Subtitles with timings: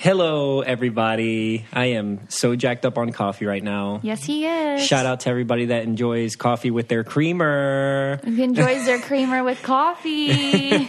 [0.00, 1.64] Hello, everybody.
[1.72, 3.98] I am so jacked up on coffee right now.
[4.04, 4.86] Yes, he is.
[4.86, 8.20] Shout out to everybody that enjoys coffee with their creamer.
[8.22, 10.86] Who enjoys their creamer with coffee.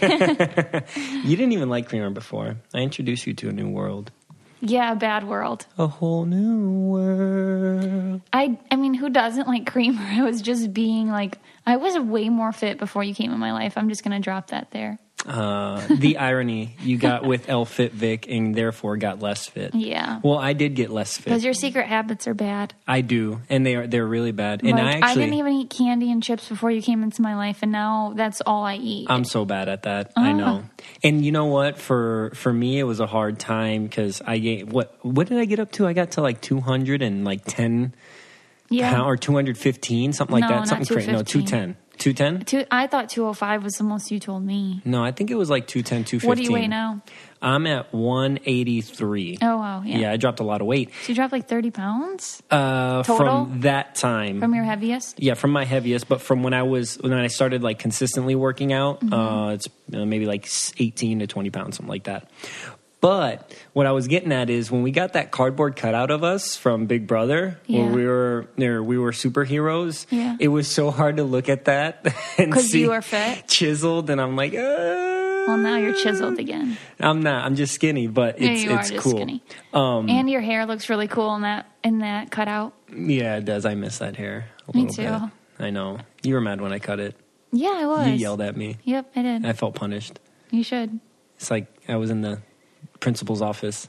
[1.24, 2.56] You didn't even like creamer before.
[2.72, 4.12] I introduced you to a new world.
[4.60, 5.66] yeah, a bad world.
[5.76, 8.20] A whole new world.
[8.32, 10.00] I I mean, who doesn't like creamer?
[10.04, 13.52] I was just being like, I was way more fit before you came in my
[13.52, 13.76] life.
[13.76, 14.98] I'm just gonna drop that there.
[15.26, 19.74] Uh, the irony you got with L Fit Vic and therefore got less fit.
[19.74, 20.20] Yeah.
[20.22, 22.74] Well, I did get less fit Because your secret habits are bad.
[22.88, 24.62] I do, and they are they're really bad.
[24.64, 27.36] And I actually, I didn't even eat candy and chips before you came into my
[27.36, 29.08] life, and now that's all I eat.
[29.10, 30.12] I'm so bad at that.
[30.16, 30.64] I know.
[31.04, 31.78] And you know what?
[31.78, 34.96] For for me, it was a hard time because I gained what?
[35.02, 35.86] What did I get up to?
[35.86, 37.94] I got to like 200 and like 10
[38.70, 38.90] yeah.
[38.92, 40.68] pound or 215, something like No, that.
[40.68, 41.12] Something crazy.
[41.12, 41.76] No, 210.
[42.00, 42.44] 210?
[42.46, 44.82] Two, I thought 205 was the most you told me.
[44.84, 46.28] No, I think it was like 210, 215.
[46.28, 47.00] What do you weigh now?
[47.42, 49.38] I'm at 183.
[49.40, 49.98] Oh wow, yeah.
[49.98, 53.46] Yeah, I dropped a lot of weight So you dropped like 30 pounds uh, Total?
[53.46, 54.40] from that time.
[54.40, 55.22] from your heaviest?
[55.22, 58.72] Yeah, from my heaviest, but from when I was when I started like consistently working
[58.72, 59.14] out, Mm-hmm.
[59.14, 62.28] uh, it's uh, maybe like eighteen to twenty pounds, something like that.
[63.00, 66.54] But what I was getting at is when we got that cardboard cutout of us
[66.56, 67.84] from Big Brother, Yeah.
[67.84, 70.04] where we were there, we were superheroes.
[70.10, 70.36] Yeah.
[70.38, 72.06] It was so hard to look at that
[72.38, 73.48] and 'Cause see you were fit?
[73.48, 76.76] chiseled, and I'm like, uh, Well, now you're chiseled again.
[76.98, 77.44] I'm not.
[77.46, 79.12] I'm just skinny, but it's are it's cool.
[79.12, 79.42] skinny.
[79.72, 82.74] Um, And your hair looks really cool in that in that cutout.
[82.94, 83.64] yeah, it does.
[83.64, 84.46] I miss that hair.
[84.68, 85.26] A Me little too.
[85.58, 85.66] bit.
[85.66, 85.98] I know.
[86.22, 87.16] You were mad when I cut it.
[87.50, 88.06] Yeah, I was.
[88.08, 88.76] You yelled at me.
[88.84, 89.46] Yep, I did.
[89.46, 90.20] I felt punished.
[90.50, 91.00] you should.
[91.36, 92.42] It's like I was in the
[93.00, 93.88] principal's office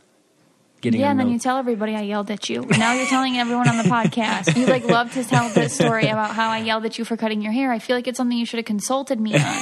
[0.81, 2.65] getting Yeah, and then you tell everybody I yelled at you.
[2.65, 4.57] Now you're telling everyone on the podcast.
[4.57, 7.43] You like love to tell this story about how I yelled at you for cutting
[7.43, 7.71] your hair.
[7.71, 9.57] I feel like it's something you should have consulted me on.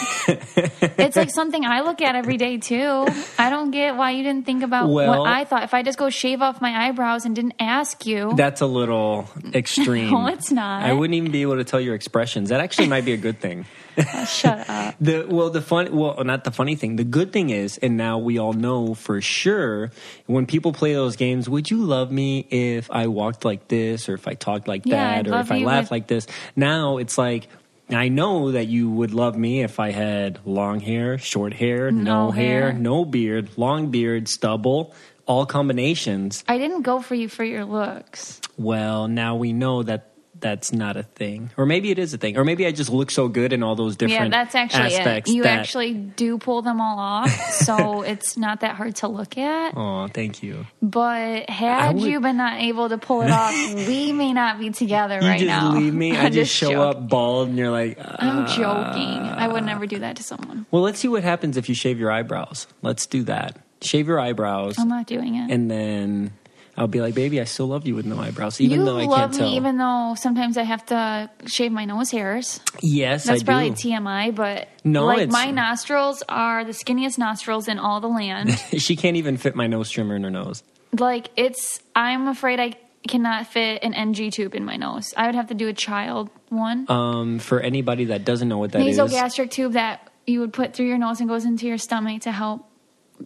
[0.98, 3.06] it's like something I look at every day too.
[3.38, 5.64] I don't get why you didn't think about Well- what I thought.
[5.64, 9.28] If I just go shave off my eyebrows and didn't ask you, That's a little
[9.54, 10.12] extreme.
[10.12, 10.84] No, it's not.
[10.84, 12.48] I wouldn't even be able to tell your expressions.
[12.48, 13.66] That actually might be a good thing.
[13.98, 14.96] Oh, shut up.
[15.02, 16.96] The well, the fun, well, not the funny thing.
[16.96, 19.92] The good thing is, and now we all know for sure,
[20.26, 24.14] when people play those games, would you love me if I walked like this, or
[24.14, 26.28] if I talked like Yeah, that, I'd or if I laughed with- like this?
[26.56, 27.48] Now it's like.
[27.92, 32.28] I know that you would love me if I had long hair, short hair, no,
[32.28, 32.74] No hair, hair.
[32.74, 34.94] no beard, long beard, stubble,
[35.26, 36.44] all combinations.
[36.48, 38.42] I didn't go for you for your looks.
[38.60, 40.09] Well, now we know that
[40.40, 43.12] that's not a thing, or maybe it is a thing, or maybe I just look
[43.12, 45.30] so good in all those different yeah, that's actually aspects.
[45.30, 45.34] it.
[45.36, 49.38] You that, actually do pull them all off, so it's not that hard to look
[49.38, 49.74] at.
[49.76, 50.66] Oh, thank you.
[50.82, 53.54] But had would- you been not able to pull it off,
[53.88, 55.74] we may not be together You right just now.
[55.76, 56.16] leave me.
[56.18, 56.80] I just show joking.
[57.04, 59.20] up bald, and you're like, uh, I'm joking.
[59.20, 60.66] I would never do that to someone.
[60.72, 62.68] well, let's see what happens if you shave your eyebrows.
[62.82, 63.58] Let's do that.
[63.82, 65.52] Shave your eyebrows, I'm not doing it.
[65.52, 66.32] and then
[66.80, 69.04] I'll be like, baby, I still love you with no eyebrows, even you though I
[69.06, 69.54] love can't me, tell.
[69.56, 72.62] even though sometimes I have to shave my nose hairs.
[72.82, 73.90] yes, That's I probably do.
[73.90, 78.58] TMI, but No, like my nostrils are the skinniest nostrils in all the land.
[78.78, 80.64] she can't even fit my nose trimmer in her nose.
[80.98, 82.74] like it's, I'm afraid I
[83.08, 85.14] cannot fit an NG tube in my nose.
[85.18, 86.86] I would have to do a child one.
[86.90, 90.74] Um, for anybody that doesn't know what that is, nasogastric tube that you would put
[90.76, 92.69] through your nose and goes into your stomach to help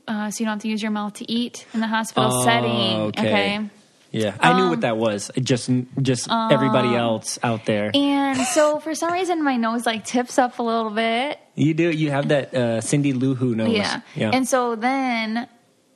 [0.07, 2.44] uh, so you don't have to use your mouth to eat in the hospital Oh,
[2.44, 3.01] setting.
[3.12, 3.28] okay.
[3.57, 3.69] Okay.
[4.12, 5.31] Yeah, I Um, knew what that was.
[5.42, 7.90] Just, just everybody else out there.
[7.95, 11.40] And so for some reason, my nose like tips up a little bit.
[11.56, 11.90] You do.
[11.90, 13.74] You have that uh, Cindy Lou Who nose.
[13.75, 14.01] Yeah.
[14.16, 14.30] yeah.
[14.31, 15.48] And so then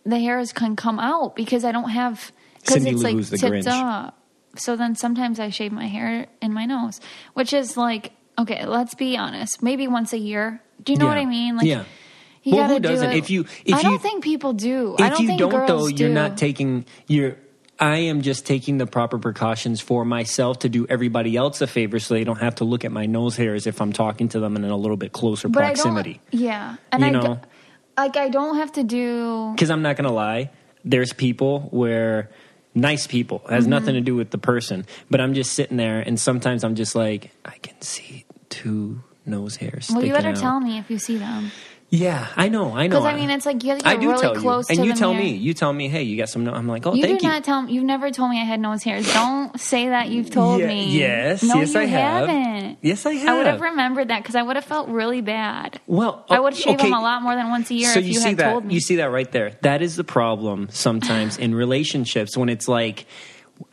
[0.04, 2.32] the hairs can come out because I don't have
[2.66, 3.68] because it's Lou like tipped Grinch.
[3.68, 4.18] up.
[4.56, 7.00] So then sometimes I shave my hair in my nose,
[7.36, 8.66] which is like okay.
[8.66, 9.62] Let's be honest.
[9.62, 10.60] Maybe once a year.
[10.84, 11.58] Do you know what I mean?
[11.58, 11.84] Like, yeah.
[12.48, 13.12] You Well, who doesn't?
[13.12, 13.18] it.
[13.18, 14.96] If you- if I don't you- think people do.
[14.98, 16.14] If I don't you think don't, though, you're do.
[16.14, 17.36] not taking your.
[17.80, 22.00] I am just taking the proper precautions for myself to do everybody else a favor,
[22.00, 24.56] so they don't have to look at my nose hairs if I'm talking to them
[24.56, 26.20] in a little bit closer but proximity.
[26.32, 27.22] Yeah, and You I know?
[27.36, 27.40] do,
[27.98, 29.52] like I don't have to do.
[29.54, 30.50] Because I'm not going to lie,
[30.86, 32.32] there's people where
[32.74, 33.70] nice people has Mm-hmm.
[33.72, 36.96] nothing to do with the person, but I'm just sitting there, and sometimes I'm just
[36.96, 39.90] like, I can see two nose hairs.
[39.94, 40.38] Well, you better out.
[40.38, 41.52] tell me if you see them.
[41.90, 42.98] Yeah, I know, I know.
[43.00, 44.74] Because I mean, it's like you have to I get do really tell close you,
[44.74, 45.24] and to you tell mirror.
[45.24, 45.36] me.
[45.36, 46.44] You tell me, hey, you got some.
[46.44, 46.52] No-.
[46.54, 47.32] I'm like, oh, you thank do you.
[47.32, 49.12] not tell me, You've never told me I had nose hairs.
[49.14, 50.98] Don't say that you've told Yeah, me.
[50.98, 52.28] yes, no, yes, I have.
[52.28, 52.80] haven't.
[52.82, 53.30] Yes, I have.
[53.30, 55.80] I would have remembered that because I would have felt really bad.
[55.88, 56.90] Well, I would shave okay.
[56.90, 58.52] them a lot more than once a year so if you, you, see had that
[58.52, 58.74] told me.
[58.74, 63.06] you see that right there that is the problem sometimes in relationships when it's like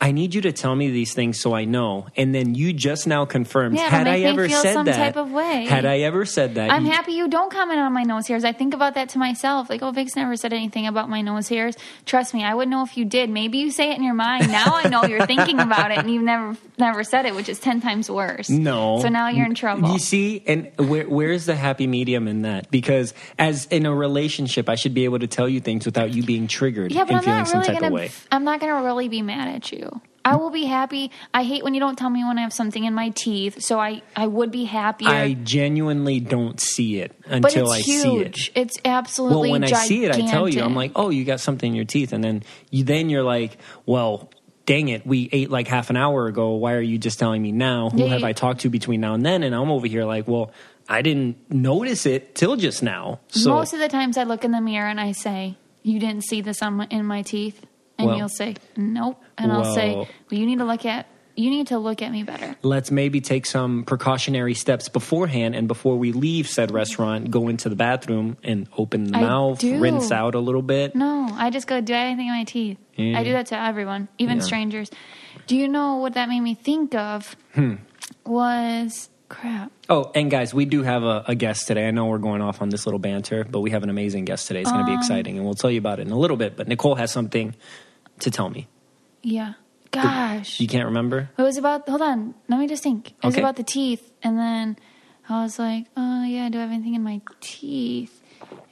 [0.01, 3.07] I need you to tell me these things so I know, and then you just
[3.07, 3.77] now confirmed.
[3.77, 4.95] Yeah, had I ever feel said some that?
[4.97, 5.65] Type of way.
[5.65, 6.71] Had I ever said that?
[6.71, 8.43] I'm you- happy you don't comment on my nose hairs.
[8.43, 9.69] I think about that to myself.
[9.69, 11.75] Like, oh, Vic's never said anything about my nose hairs.
[12.05, 13.29] Trust me, I would know if you did.
[13.29, 14.51] Maybe you say it in your mind.
[14.51, 17.59] Now I know you're thinking about it and you've never never said it, which is
[17.59, 18.49] ten times worse.
[18.49, 18.99] No.
[19.01, 19.91] So now you're in trouble.
[19.91, 22.69] You see, and where, where's the happy medium in that?
[22.71, 26.23] Because as in a relationship, I should be able to tell you things without you
[26.23, 27.87] being triggered Yeah, but and I'm feeling not some really type gonna.
[27.87, 28.11] of way.
[28.31, 29.74] I'm not gonna really be mad at you.
[30.23, 31.11] I will be happy.
[31.33, 33.61] I hate when you don't tell me when I have something in my teeth.
[33.61, 35.07] So I, I would be happier.
[35.07, 38.35] I genuinely don't see it until I see it.
[38.55, 39.51] It's absolutely.
[39.51, 41.75] Well, when I see it, I tell you, I'm like, oh, you got something in
[41.75, 44.29] your teeth, and then you then you're like, well.
[44.67, 46.55] Dang it, we ate like half an hour ago.
[46.55, 47.91] Why are you just telling me now?
[47.91, 48.23] Who Yeah, have.
[48.23, 49.43] I talked to between now and then?
[49.43, 50.51] And I'm over here like, well,
[50.89, 53.19] I didn't notice it till just now.
[53.27, 56.23] So Most of the times I look in the mirror and I say, "You didn't
[56.23, 57.63] see this on my, in my teeth,"
[57.97, 61.07] and Well- you'll say, "Nope," and I'll say, Well- "Well, you need to look at
[61.37, 65.67] you need to look at me better." let's maybe take some precautionary steps beforehand and
[65.67, 69.79] before we leave said restaurant, go into the bathroom and open the I mouth, do.
[69.79, 70.95] rinse out a little bit.
[70.95, 73.19] No, I just go, "Do I have anything in my teeth?" Yeah.
[73.19, 74.43] I do that to everyone, even Yeah.
[74.43, 74.89] strangers.
[75.47, 77.35] Do you know what that made me think of?
[77.53, 77.73] Hmm.
[78.25, 79.71] Was crap.
[79.89, 81.87] Oh, and guys, we do have a, a guest today.
[81.87, 84.47] I know we're going off on this little banter, but we have an amazing guest
[84.47, 84.61] today.
[84.61, 86.37] It's going to Um, be exciting, and we'll tell you about it in a little
[86.37, 86.55] bit.
[86.55, 87.55] But Nicole has something
[88.19, 88.67] to tell me.
[89.21, 89.53] Yeah.
[89.91, 90.59] Gosh.
[90.59, 91.29] You can't remember?
[91.37, 91.87] It was about.
[91.87, 92.33] Hold on.
[92.49, 93.11] Let me just think.
[93.11, 94.77] It was about the teeth, and then
[95.29, 98.21] I was like, "Oh yeah, do I have anything in my teeth?"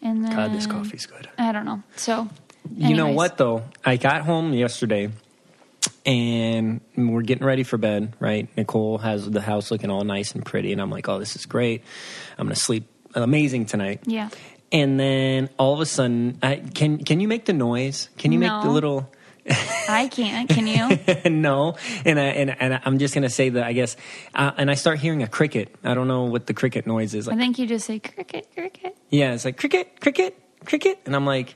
[0.01, 1.29] And then God, this coffee's good.
[1.37, 1.81] I don't know.
[1.95, 2.27] So,
[2.75, 3.63] You know what though?
[3.85, 5.09] I got home yesterday
[6.05, 8.49] and we're getting ready for bed, right?
[8.57, 11.45] Nicole has the house looking all nice and pretty and I'm like, "Oh, this is
[11.45, 11.83] great.
[12.37, 14.29] I'm going to sleep amazing tonight." Yeah.
[14.71, 18.09] And then all of a sudden, I, can can you make the noise?
[18.17, 19.11] Can you make the little
[19.89, 20.49] I can't.
[20.49, 21.29] Can you?
[21.29, 21.75] no,
[22.05, 23.97] and I, and and I'm just gonna say that I guess,
[24.33, 25.75] uh, and I start hearing a cricket.
[25.83, 27.27] I don't know what the cricket noise is.
[27.27, 28.97] Like, I think you just say cricket, cricket.
[29.09, 31.55] yeah, it's like cricket, cricket, cricket, and I'm like,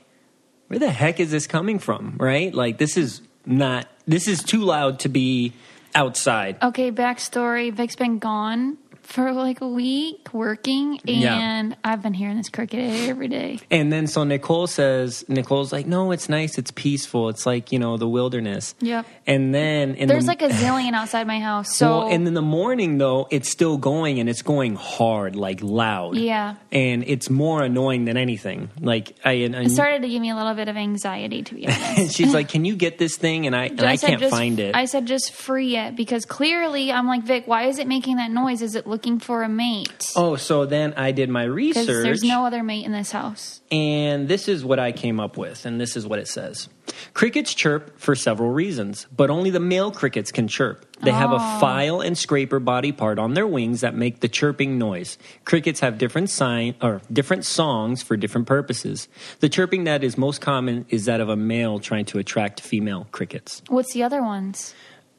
[0.66, 2.16] where the heck is this coming from?
[2.18, 2.54] Right?
[2.54, 3.86] Like this is not.
[4.08, 5.52] This is too loud to be
[5.94, 6.56] outside.
[6.62, 7.70] Okay, backstory.
[7.70, 8.78] Vic's been gone
[9.08, 11.34] for like a week working, Yeah.
[11.34, 13.58] and I've been hearing this cricket every day.
[13.70, 17.78] And then so Nicole says, Nicole's like, no, it's nice, it's peaceful, it's like you
[17.78, 18.74] know the wilderness.
[18.80, 19.06] Yep.
[19.26, 21.74] And then in There's the, like a zillion outside my house.
[21.74, 25.62] So well, and in the morning though, it's still going and it's going hard, like
[25.62, 26.16] loud.
[26.18, 26.56] Yeah.
[26.70, 28.68] And it's more annoying than anything.
[28.78, 31.66] Like I, and, it started to give me a little bit of anxiety, to be
[31.66, 31.98] honest.
[31.98, 34.30] and she's like, "Can you get this thing?" And I and I, said can't just-
[34.34, 34.74] find it.
[34.74, 37.44] I said just free it because clearly I'm like Vic.
[37.46, 38.60] Why is it making that noise?
[38.60, 40.12] Is it looking for a mate?
[40.16, 41.86] oh, so then I did my research.
[41.86, 43.60] there's no other mate in this house.
[43.70, 46.68] And this is what I came up with, and this is what it says.
[47.14, 50.84] Crickets chirp for several reasons, but only the male crickets can chirp.
[51.00, 51.60] They have a oh.
[51.60, 55.16] file and scraper body part on their wings that make the chirping noise.
[55.44, 59.08] Crickets have different sign or different songs for different purposes.
[59.40, 63.06] The chirping that is most common is that of a male trying to attract female
[63.12, 63.62] crickets.
[63.68, 64.74] What's the other ones?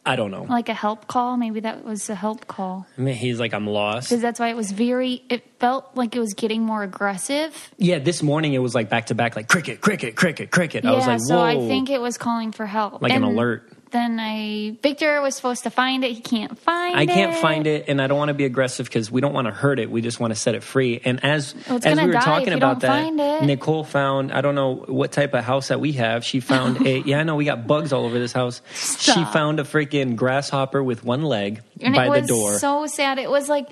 [0.06, 0.44] I don't know.
[0.44, 1.38] Like a help call?
[1.38, 2.88] Maybe that was a help call.
[2.98, 4.10] I mean, he's like, I'm lost.
[4.10, 5.24] Because that's why it was very.
[5.30, 7.72] It felt like it was getting more aggressive.
[7.78, 10.86] Yeah, this morning it was like back to back, like cricket, cricket, cricket, cricket.
[10.86, 13.72] I was like, so I think it was calling for help, like an alert.
[13.92, 16.12] Then I Victor was supposed to find it.
[16.12, 17.10] He can't find I it.
[17.10, 19.48] I can't find it, and I don't want to be aggressive because we don't want
[19.48, 19.90] to hurt it.
[19.90, 21.02] We just want to set it free.
[21.04, 23.14] And as Well, as we were talking about that.
[23.44, 26.24] Nicole found I don't know what type of house that we have.
[26.24, 28.62] She found a yeah, I know we got bugs all over this house.
[28.74, 32.58] She found a freaking grasshopper with one leg And by it was the door.
[32.60, 33.20] so sad.
[33.20, 33.70] It was like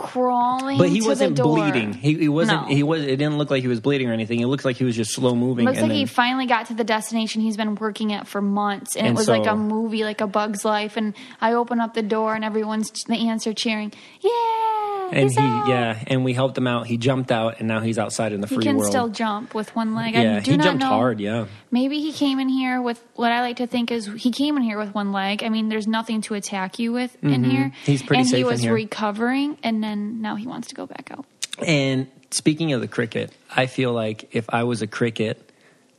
[0.00, 0.78] crawling.
[0.78, 1.92] but he wasn't bleeding.
[1.92, 2.68] He, he wasn't.
[2.68, 2.74] No.
[2.74, 3.02] He was.
[3.02, 4.40] It didn't look like he was bleeding or anything.
[4.40, 5.64] It looked like he was just slow moving.
[5.66, 9.06] Looks like he finally got to the destination he's been working at for months, and,
[9.06, 10.96] And it was so- like a movie, like a Bug's Life.
[10.96, 15.38] And I open up the door, and everyone's the ants are cheering, "Yeah!" and he
[15.38, 16.86] out." yeah, and we helped him out.
[16.86, 18.88] He jumped out, and now he's outside in the He free can world.
[18.90, 20.14] still jump with one leg.
[20.14, 20.88] yeah, I do he jumped know.
[20.88, 21.20] hard.
[21.20, 21.46] Yeah.
[21.72, 24.62] Maybe he came in here with what I like to think is he came in
[24.62, 25.44] here with one leg.
[25.44, 27.66] I mean, there's nothing to attack you with in here.
[27.66, 27.84] Mm-hmm.
[27.84, 30.86] He's pretty and safe he in was recovering, and then now he wants to go
[30.86, 31.24] back out.
[31.64, 35.50] And speaking of the cricket, I feel like if I was a cricket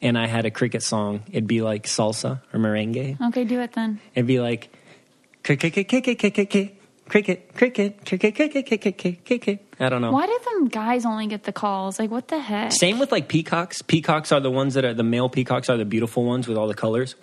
[0.02, 3.22] and I had a cricket song, it'd be like salsa or merengue.
[3.30, 4.02] Okay, do it then.
[4.14, 4.74] It'd be like
[5.44, 6.81] cricket, cricket, cricket,
[7.12, 9.60] cricket, cricket, cricket, cricket, cricket, cricket, cricket.
[9.82, 10.14] I don't know.
[10.14, 12.00] Why do them guys only get the calls?
[12.00, 12.72] Like, what the heck?
[12.72, 13.82] Same with like peacocks.
[13.82, 16.68] Peacocks are the ones that are the male peacocks are the beautiful ones with all
[16.70, 17.16] the colors.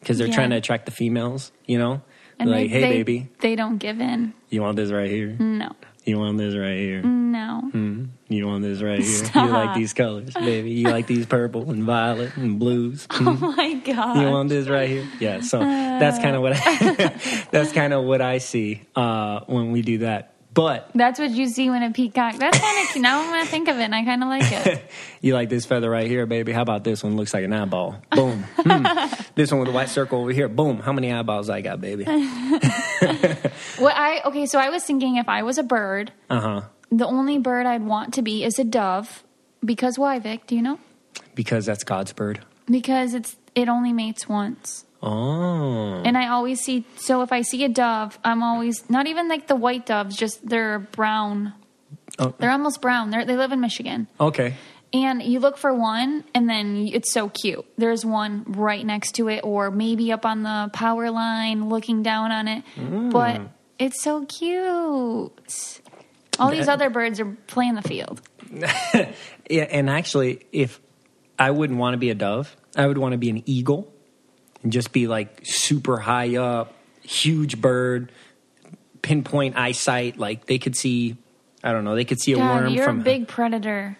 [0.00, 0.34] Because they're Yeah.
[0.34, 2.02] trying to attract the females, you know?
[2.40, 4.34] And like, they, hey, they, baby, They don't give in.
[4.50, 5.36] you want this right here?
[5.38, 5.70] No,
[6.06, 7.02] You want this right here?
[7.02, 7.62] no.
[7.66, 8.04] Mm-hmm.
[8.28, 9.30] You want this right here?
[9.34, 10.70] You like these colors, baby?
[10.70, 13.06] You like these purple and violet and blues?
[13.16, 13.56] Oh mm-hmm.
[13.56, 14.20] my god.
[14.20, 15.08] You want this right here?
[15.18, 15.40] Yeah.
[15.40, 16.22] So that's uh.
[16.22, 20.35] kind of what I, that's kind of what I see uh, when we do that.
[20.56, 22.36] But That's what you see when a peacock.
[22.36, 23.82] That's kind of now I'm gonna think of it.
[23.82, 24.90] and I kind of like it.
[25.20, 26.50] you like this feather right here, baby?
[26.50, 27.14] How about this one?
[27.14, 28.00] Looks like an eyeball.
[28.10, 28.42] Boom.
[28.56, 28.86] Hmm.
[29.36, 30.48] This one with a white circle over here.
[30.48, 30.78] Boom.
[30.78, 32.04] How many eyeballs I got, baby?
[33.78, 34.46] What I okay?
[34.46, 36.60] So I was thinking if I was a bird, Uh huh.
[36.90, 39.22] the only bird I'd want to be is a dove.
[39.62, 40.46] Because why, Vic?
[40.46, 40.78] Do you know?
[41.34, 42.40] Because that's God's bird.
[42.64, 44.85] Because it's it only mates once.
[45.02, 46.02] Oh.
[46.04, 49.46] And I always see, so if I see a dove, I'm always, not even like
[49.46, 51.52] the white doves, just they're brown.
[52.18, 52.34] Oh.
[52.38, 53.10] They're almost brown.
[53.10, 54.08] They're, they live in Michigan.
[54.18, 54.54] Okay.
[54.92, 57.66] And you look for one, and then it's so cute.
[57.76, 62.32] There's one right next to it, or maybe up on the power line looking down
[62.32, 62.64] on it.
[62.76, 63.10] Mm.
[63.10, 63.42] But
[63.78, 65.80] it's so cute.
[66.38, 68.22] All these other birds are playing the field.
[69.48, 70.80] Yeah, and actually, if
[71.38, 73.92] I wouldn't want to be a dove, I would want to be an eagle
[74.66, 78.10] and just be like super high up, huge bird,
[79.00, 80.18] pinpoint eyesight.
[80.18, 81.16] Like they could see,
[81.62, 83.96] I don't know, they could see a worm you're from a big predator.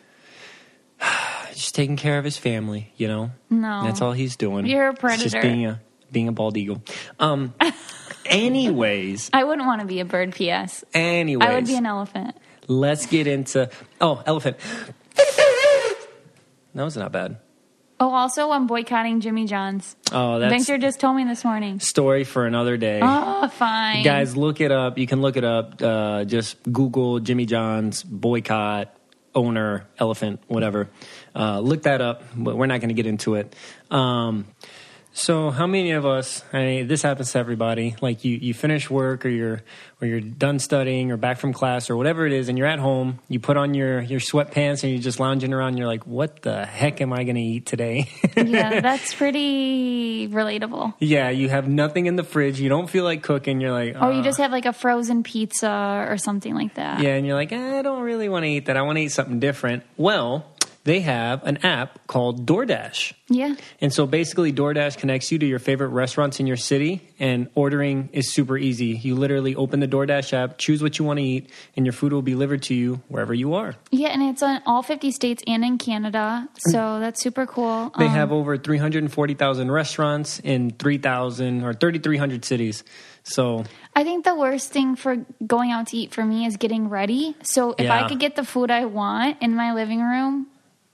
[1.52, 2.92] just taking care of his family.
[2.96, 3.84] You know, No.
[3.84, 4.66] that's all he's doing.
[4.66, 5.80] You're a It's just being a
[6.10, 6.82] being a bald eagle.
[7.20, 7.54] Um.
[8.26, 10.84] anyways, I wouldn't want to be a bird, P.S.
[10.94, 12.36] anyways, I would be an elephant.
[12.66, 13.70] let's get into
[14.00, 14.56] oh elephant.
[16.74, 17.38] That was not bad.
[17.98, 19.96] Oh, also, I'm boycotting Jimmy John's.
[20.12, 21.80] Oh, that's Victor just told me this morning.
[21.80, 23.00] story for another day.
[23.02, 24.04] Oh, fine.
[24.04, 24.98] Guys, look it up.
[24.98, 25.80] You can look it up.
[25.80, 28.94] Uh, just Google Jimmy John's boycott
[29.34, 30.90] owner elephant, whatever.
[31.34, 32.22] Uh, look that up.
[32.36, 33.54] But we're not going to get into it.
[33.90, 34.46] Um,
[35.16, 36.44] so, how many of us?
[36.52, 37.96] I mean, this happens to everybody.
[38.02, 39.62] Like you, you finish work, or you're,
[40.02, 42.78] or you're done studying, or back from class, or whatever it is, and you're at
[42.78, 43.20] home.
[43.28, 45.68] You put on your your sweatpants, and you're just lounging around.
[45.68, 50.28] And you're like, "What the heck am I going to eat today?" yeah, that's pretty
[50.28, 50.94] relatable.
[51.00, 52.60] yeah, you have nothing in the fridge.
[52.60, 53.60] You don't feel like cooking.
[53.60, 57.00] You're like, Or you just have like a frozen pizza or something like that.
[57.00, 58.76] Yeah, and you're like, I don't really want to eat that.
[58.76, 59.82] I want to eat something different.
[59.96, 60.44] Well,
[60.86, 63.12] they have an app called DoorDash.
[63.28, 63.56] Yeah.
[63.80, 68.08] And so basically, DoorDash connects you to your favorite restaurants in your city, and ordering
[68.12, 68.96] is super easy.
[69.02, 72.12] You literally open the DoorDash app, choose what you want to eat, and your food
[72.12, 73.74] will be delivered to you wherever you are.
[73.90, 76.48] Yeah, and it's on all 50 states and in Canada.
[76.70, 77.92] So that's super cool.
[77.98, 82.84] They Um, have over 340,000 restaurants in 3,000 or 3,300 cities.
[83.24, 83.64] So
[83.96, 87.34] I think the worst thing for going out to eat for me is getting ready.
[87.42, 88.04] So if Yeah.
[88.04, 90.46] I could get the food I want in my living room,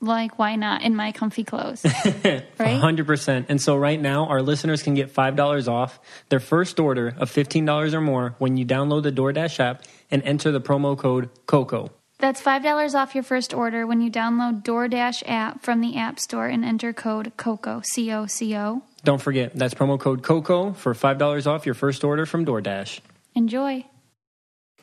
[0.03, 1.85] like why not in my comfy clothes?
[1.85, 2.45] right?
[2.59, 3.47] 100%.
[3.49, 7.93] And so right now, our listeners can get $5 off their first order of $15
[7.95, 11.91] or more when you download the DoorDash app and enter the promo code COCO.
[12.19, 16.47] That's $5 off your first order when you download DoorDash app from the App Store
[16.47, 18.83] and enter code COCO, C O C O.
[19.03, 23.01] Don't forget, that's promo code COCO for $5 off your first order from DoorDash.
[23.35, 23.85] Enjoy.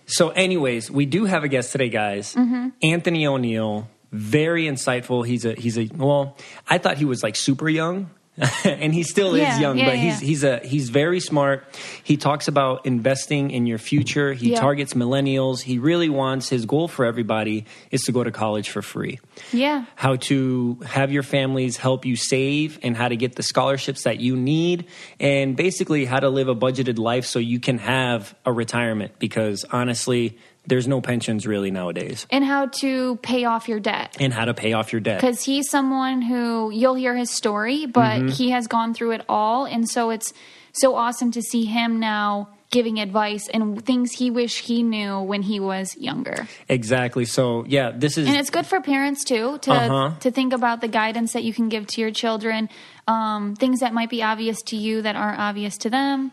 [0.06, 2.34] So, anyways, we do have a guest today, guys.
[2.34, 2.70] Mm-hmm.
[2.82, 5.26] Anthony O'Neal, very insightful.
[5.26, 6.38] He's a he's a well,
[6.68, 8.10] I thought he was like super young.
[8.64, 10.04] and he still Yeah, is young, yeah, but yeah.
[10.04, 11.66] he's he's a he's very smart.
[12.06, 14.32] He talks about investing in your future.
[14.32, 15.62] He targets millennials.
[15.62, 19.20] He really wants his goal for everybody is to go to college for free.
[19.52, 19.84] Yeah.
[19.96, 24.22] How to have your families help you save and how to get the scholarships that
[24.22, 24.86] you need
[25.20, 29.66] and basically how to live a budgeted life so you can have a retirement because
[29.70, 32.28] honestly, there's no pensions really nowadays.
[32.30, 34.16] And how to pay off your debt.
[34.20, 35.20] And how to pay off your debt.
[35.22, 38.28] because he's someone who you'll hear his story, but Mm-hmm.
[38.30, 40.34] he has gone through it all, and so it's
[40.74, 45.42] so awesome to see him now giving advice and things he wish he knew when
[45.42, 46.48] he was younger.
[46.68, 47.26] Exactly.
[47.26, 50.12] So, yeah, this is And it's good for parents too to Uh-huh.
[50.20, 52.70] to think about the guidance that you can give to your children,
[53.08, 56.32] um, things that might be obvious to you that aren't obvious to them.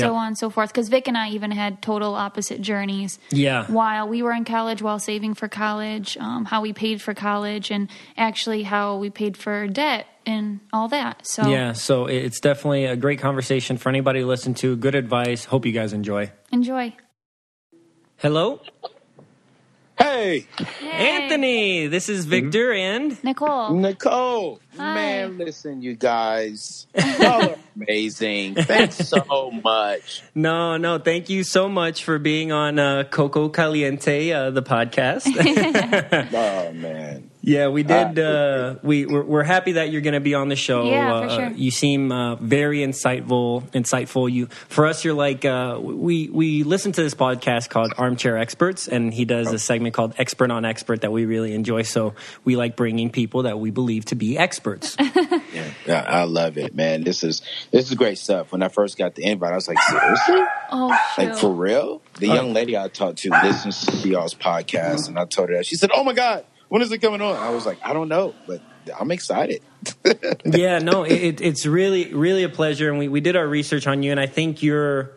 [0.00, 0.70] So on and so forth.
[0.70, 3.18] Because Vic and I even had total opposite journeys.
[3.30, 3.66] Yeah.
[3.66, 7.70] While we were in college, while saving for college, um, how we paid for college,
[7.70, 11.26] and actually how we paid for debt and all that.
[11.26, 14.76] So Yeah, so it's definitely a great conversation for anybody to listen to.
[14.76, 15.44] Good advice.
[15.44, 16.32] Hope you guys enjoy.
[16.50, 16.94] enjoy.
[18.16, 18.60] Hello,
[19.98, 20.46] Hey,
[20.92, 21.86] Anthony.
[21.86, 23.72] This is Victor and Nicole.
[23.74, 24.60] Nicole.
[24.76, 24.94] Hi.
[24.94, 26.86] Man, listen, you guys.
[27.18, 28.56] Y'all are amazing.
[28.56, 30.22] Thanks so much.
[30.34, 30.98] no, no.
[30.98, 35.26] Thank you so much for being on uh, Coco Caliente, uh, the podcast.
[36.36, 37.30] Oh, man.
[37.46, 38.18] Yeah, we did.
[38.18, 38.22] Uh,
[38.66, 40.84] Uh, we we're, we're happy that you're going to be on the show.
[40.84, 41.50] Yeah, for uh, sure.
[41.56, 43.62] You seem uh, very insightful.
[43.70, 44.30] Insightful.
[44.30, 48.88] You for us, you're like uh, we we listen to this podcast called Armchair Experts,
[48.88, 51.82] and he does a segment called Expert on Expert that we really enjoy.
[51.82, 54.96] So we like bringing people that we believe to be experts.
[55.56, 57.02] Yeah, yeah, I love it, man.
[57.02, 58.52] This is this is great stuff.
[58.52, 60.42] When I first got the invite, I was like, seriously?
[60.70, 61.22] Oh, shoot.
[61.22, 62.02] Like for real?
[62.18, 65.64] The young lady I talked to listens to y'all's podcast, and I told her that.
[65.64, 68.08] She said, "Oh my god, when is it coming on?" I was like, "I don't
[68.08, 68.60] know, but
[68.98, 69.62] I'm excited."
[70.44, 72.88] yeah, no, it, it, it's really, really a pleasure.
[72.88, 75.12] And we, we did our research on you, and I think you're,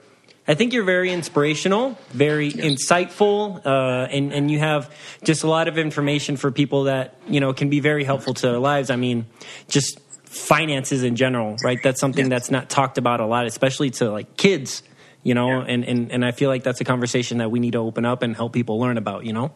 [0.47, 5.67] I think you're very inspirational, very insightful, uh, and and you have just a lot
[5.67, 8.89] of information for people that you know can be very helpful to their lives.
[8.89, 9.25] I mean,
[9.67, 11.81] just finances in general, right?
[11.81, 14.83] That's something that's not talked about a lot, especially to like kids.
[15.21, 17.79] You know, and, and, and I feel like that's a conversation that we need to
[17.79, 19.51] open up and help people learn about, you know?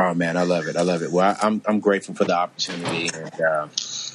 [0.00, 0.76] Oh man, I love it.
[0.76, 1.10] I love it.
[1.10, 3.66] Well, I, I'm I'm grateful for the opportunity, and uh,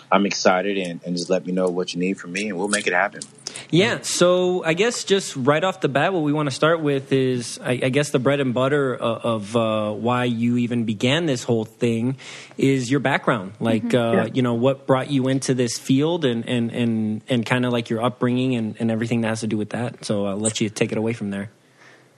[0.10, 0.78] I'm excited.
[0.78, 2.94] And, and just let me know what you need from me, and we'll make it
[2.94, 3.22] happen.
[3.70, 7.12] Yeah, so I guess just right off the bat, what we want to start with
[7.12, 11.26] is, I, I guess, the bread and butter of, of uh, why you even began
[11.26, 12.18] this whole thing
[12.58, 13.54] is your background.
[13.60, 17.66] Like, uh, you know, what brought you into this field and, and, and, and kind
[17.66, 20.06] of like your upbringing and, and everything that has to do with that.
[20.06, 21.50] So I'll let you take it away from there.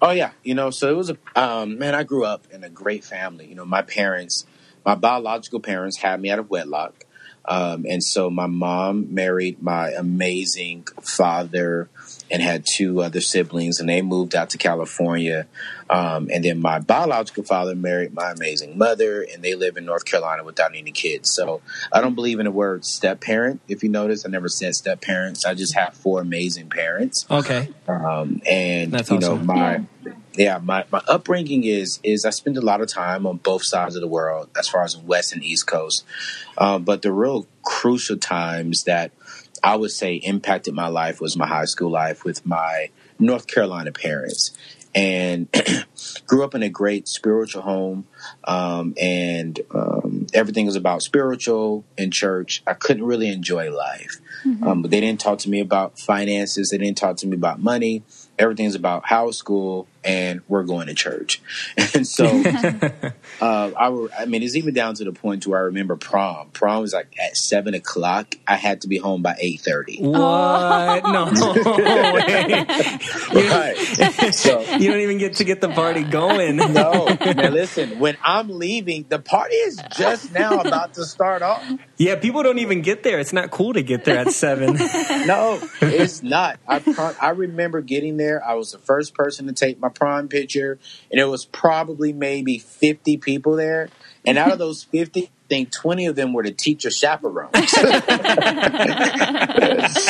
[0.01, 1.95] Oh yeah, you know, so it was a um, man.
[1.95, 3.47] I grew up in a great family.
[3.47, 4.45] You know, my parents,
[4.86, 7.05] my biological parents, had me out of wedlock,
[7.45, 11.89] um, and so my mom married my amazing father
[12.31, 15.45] and had two other siblings, and they moved out to California.
[15.88, 20.05] Um, and then my biological father married my amazing mother, and they live in North
[20.05, 21.31] Carolina without any kids.
[21.35, 21.61] So
[21.93, 23.61] I don't believe in the word step parent.
[23.67, 25.45] If you notice, I never said step parents.
[25.45, 27.69] I just have four amazing parents Okay.
[27.88, 29.45] um, and That's you know awesome.
[29.45, 29.81] my
[30.33, 30.57] yeah.
[30.57, 34.01] my my upbringing is is I spend a lot of time on both sides of
[34.01, 36.03] the world as far as west and east coast,
[36.57, 39.11] um, but the real crucial times that
[39.65, 43.91] I would say impacted my life was my high school life with my North Carolina
[43.91, 44.51] parents.
[44.93, 45.49] And
[46.28, 48.08] grew up in a great spiritual home,
[48.45, 52.63] um, and um, everything was about spiritual and church.
[52.65, 54.21] I couldn't really enjoy life.
[54.65, 56.69] Um, but they didn't talk to me about finances.
[56.69, 58.04] They didn't talk to me about money.
[58.39, 61.41] Everything's about house school, and we're going to church.
[61.96, 62.26] And so,
[63.41, 65.96] uh, I, were, I mean, it's even down to the point to where I remember
[65.96, 66.50] prom.
[66.50, 68.36] Prom was like at seven o'clock.
[68.46, 70.00] I had to be home by eight thirty.
[70.02, 71.04] What?
[71.04, 71.32] No.
[73.36, 73.76] Right.
[74.34, 76.58] so You don't even get to get the party going.
[76.58, 78.00] no, now listen.
[78.00, 81.63] When I'm leaving, the party is just now about to start off.
[81.98, 83.20] Yeah, people don't even get there.
[83.20, 84.74] It's not cool to get there at seven.
[85.28, 86.60] No, it's not.
[86.68, 88.46] I prom- I remember getting there.
[88.46, 90.77] I was the first person to take my prom picture,
[91.12, 93.89] and it was probably maybe fifty people there.
[94.25, 97.51] And out of those fifty, I think twenty of them were the teacher chaperones.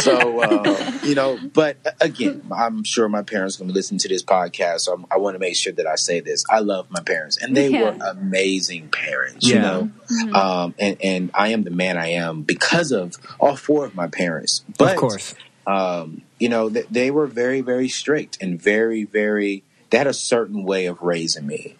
[0.03, 4.07] so uh, you know, but again, I'm sure my parents are going to listen to
[4.07, 4.81] this podcast.
[4.81, 6.43] So I'm, I want to make sure that I say this.
[6.49, 7.81] I love my parents, and they Yeah.
[7.83, 9.47] were amazing parents.
[9.47, 9.61] You Yeah.
[9.61, 9.89] know,
[10.33, 14.07] um, and and I am the man I am because of all four of my
[14.07, 14.63] parents.
[14.77, 15.35] But of course.
[15.67, 20.13] um, you know, th- they were very, very strict and very, very, they had a
[20.13, 21.75] certain way of raising me.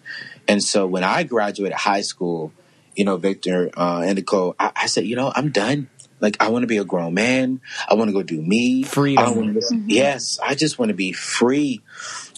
[0.47, 2.51] And so when I graduated high school,
[2.95, 5.89] you know, Victor uh, and Nicole, I, I said, you know, I'm done.
[6.21, 7.61] Like I want to be a grown man.
[7.89, 8.83] I want to go do me.
[8.83, 9.25] Freedom.
[9.25, 11.81] I wanna listen- Yes, I just want to be free.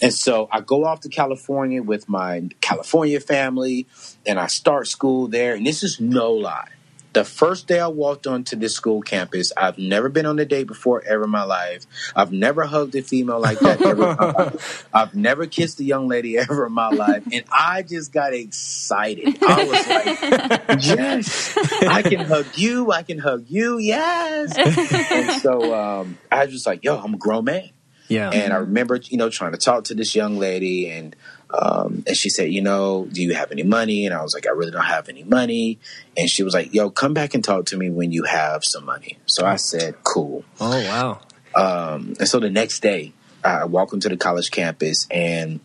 [0.01, 3.88] And so I go off to California with my California family,
[4.25, 5.53] and I start school there.
[5.56, 6.69] And this is no lie.
[7.17, 10.67] The first day I walked onto this school campus, I've never been on a date
[10.67, 11.88] before ever in my life.
[12.15, 14.12] I've never hugged a female like that ever.
[14.12, 14.88] in my life.
[14.93, 19.36] I've never kissed a young lady ever in my life, and I just got excited.
[19.41, 22.91] I was like, "Yes, I can hug you.
[22.91, 23.80] I can hug you.
[23.80, 27.71] Yes." And so um, I was just like, "Yo, I'm a grown man."
[28.10, 28.30] Yeah.
[28.30, 31.15] And I remember, you know, trying to talk to this young lady, and
[31.49, 34.05] um, and she said, you know, do you have any money?
[34.05, 35.79] And I was like, I really don't have any money.
[36.17, 38.86] And she was like, Yo, come back and talk to me when you have some
[38.86, 39.17] money.
[39.25, 40.43] So I said, Cool.
[40.60, 41.19] oh wow.
[41.55, 45.60] Um, and so the next day, I walk into the college campus, and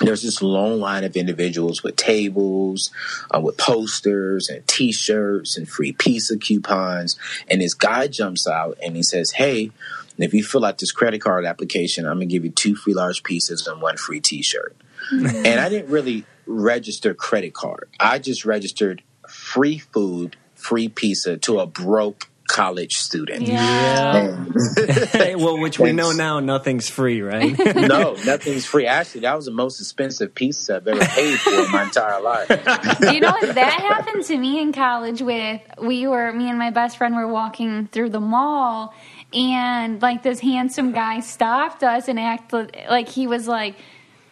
[0.00, 2.90] there's this long line of individuals with tables,
[3.30, 7.18] uh, with posters and T-shirts and free pizza coupons.
[7.46, 9.70] And this guy jumps out and he says, "Hey,
[10.18, 13.22] if you fill out this credit card application, I'm gonna give you two free large
[13.22, 14.74] pizzas and one free T-shirt."
[15.12, 15.46] Mm-hmm.
[15.46, 17.88] and I didn't really register credit card.
[17.98, 23.42] I just registered free food, free pizza to a broke college student.
[23.42, 24.44] Yeah.
[25.12, 27.56] Hey, well, which we know now, nothing's free, right?
[27.76, 28.86] no, nothing's free.
[28.86, 32.48] Actually, that was the most expensive pizza I've ever paid for in my entire life.
[33.12, 36.70] you know what that happened to me in college with we were me and my
[36.70, 38.94] best friend were walking through the mall
[39.32, 43.74] and like this handsome guy stopped us and acted like he was like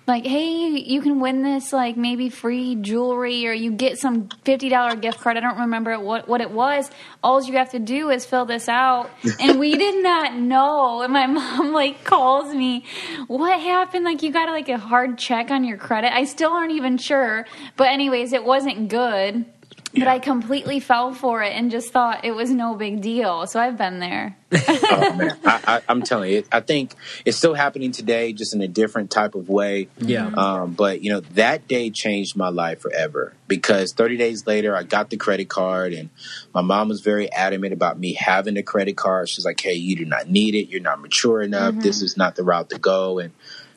[0.07, 5.01] like hey you can win this like maybe free jewelry or you get some $50
[5.01, 5.37] gift card.
[5.37, 6.91] I don't remember what, what it was.
[7.23, 9.11] All you have to do is fill this out.
[9.41, 11.03] And we did not know.
[11.03, 12.85] And my mom like calls me.
[13.27, 14.05] What happened?
[14.05, 16.15] Like you got like a hard check on your credit?
[16.15, 17.47] I still aren't even sure.
[17.77, 19.45] But anyways it wasn't good
[19.95, 23.61] but i completely fell for it and just thought it was no big deal so
[23.61, 24.37] i've been there
[24.69, 28.61] oh man, I, I, I'm telling you, I think it's still happening today, just in
[28.61, 29.89] a different type of way.
[29.99, 30.27] Yeah.
[30.27, 34.83] Um, but you know, that day changed my life forever because 30 days later, I
[34.83, 36.11] got the credit card, and
[36.55, 39.31] my mom was very adamant about me having a credit card.
[39.31, 40.69] She's like, "Hey, you do not need it.
[40.69, 41.77] You're not mature enough.
[41.77, 43.33] This is not the route to go." And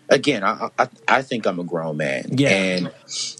[0.09, 2.25] again, I, I I think I'm a grown man.
[2.31, 2.49] Yeah.
[2.49, 2.91] And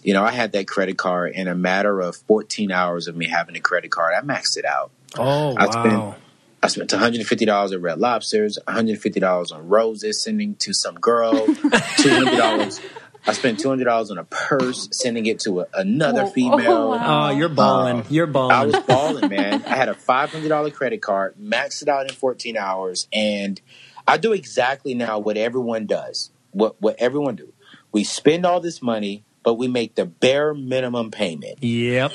[0.04, 3.28] you know, I had that credit card in a matter of 14 hours of me
[3.28, 4.14] having a credit card.
[4.18, 4.92] I maxed it out.
[5.18, 6.16] Oh I spent wow.
[6.64, 12.82] I spent $150 at Red Lobsters, $150 on roses sending to some girl, $200.
[13.28, 16.72] I spent $200 on a purse sending it to a, another Oh, female.
[16.72, 17.28] oh, wow.
[17.28, 17.98] Oh, you're balling.
[18.02, 18.52] Um, you're balling!
[18.56, 19.64] I was balling, man.
[19.68, 23.60] I had a $500 credit card, maxed it out in 14 hours, and
[24.08, 26.30] I do exactly now what everyone does.
[26.56, 27.52] What what everyone do.
[27.92, 31.62] We spend all this money, but we make the bare minimum payment.
[31.62, 32.14] yep.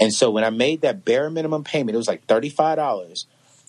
[0.00, 3.26] And so when I made that bare minimum payment, it was like $35.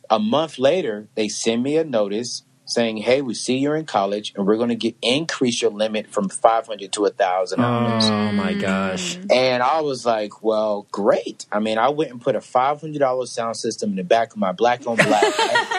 [0.10, 4.34] A month later, they send me a notice saying, "Hey, we see you're in college,
[4.36, 8.54] and we're going to get increase your limit from 500 to a $1,000." Oh my
[8.54, 9.17] gosh.
[9.17, 9.32] Mm.
[9.32, 11.45] And I was like, well, great.
[11.51, 14.51] I mean, I went and put a $500 sound system in the back of my
[14.51, 15.23] black on black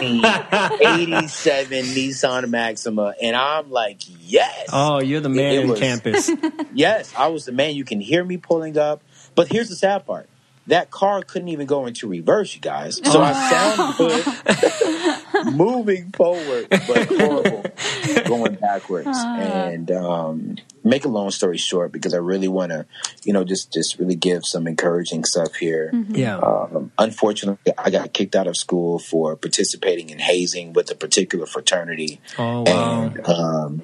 [0.01, 3.15] '87 Nissan Maxima.
[3.21, 4.69] And I'm like, yes.
[4.73, 6.31] Oh, you're the man It in was- campus.
[6.75, 7.75] Yes, I was the man.
[7.75, 9.01] You can hear me pulling up.
[9.35, 10.29] But here's the sad part.
[10.67, 12.97] That car couldn't even go into reverse, you guys.
[12.97, 17.65] So oh, I sound good moving forward, but horrible
[18.27, 19.19] going backwards.
[19.19, 22.87] And um, make a long story short, because I really want to,
[23.25, 25.91] you know, just just really give some encouraging stuff here.
[26.09, 26.39] Yeah.
[26.39, 31.47] Um, unfortunately, I got kicked out of school for participating in hazing with a particular
[31.47, 32.21] fraternity.
[32.39, 33.03] Oh wow.
[33.03, 33.83] And um,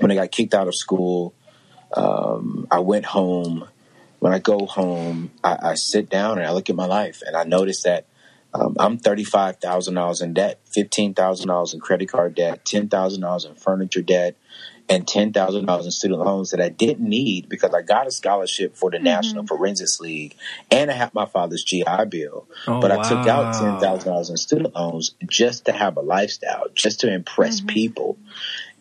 [0.00, 1.34] when I got kicked out of school,
[1.92, 3.68] um, I went home.
[4.18, 7.36] When I go home, I, I sit down and I look at my life, and
[7.36, 8.06] I notice that
[8.54, 12.88] um, I'm thirty-five thousand dollars in debt, fifteen thousand dollars in credit card debt, ten
[12.88, 14.36] thousand dollars in furniture debt,
[14.88, 18.12] and ten thousand dollars in student loans that I didn't need because I got a
[18.12, 20.36] scholarship for the National Forensics League,
[20.70, 22.46] and I had my father's GI Bill.
[22.68, 26.02] Oh, but I took out ten thousand dollars in student loans just to have a
[26.02, 28.18] lifestyle, just to impress people.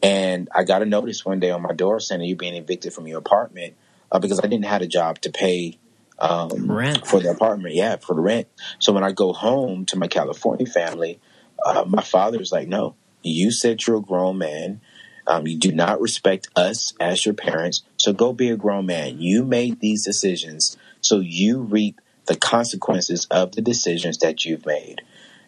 [0.03, 3.07] And I got a notice one day on my door saying you're being evicted from
[3.07, 3.75] your apartment
[4.11, 5.79] uh, because I didn't have a job to pay
[6.19, 7.05] um, Rent.
[7.05, 7.75] for the apartment.
[7.75, 8.47] Yeah, for the rent.
[8.79, 11.19] So when I go home to my California family,
[11.65, 14.81] uh, my father's like, "No, you said you're a grown man.
[15.25, 17.83] Um, you do not respect us as your parents.
[17.97, 19.21] So go be a grown man.
[19.21, 25.01] You made these decisions, so you reap the consequences of the decisions that you've made."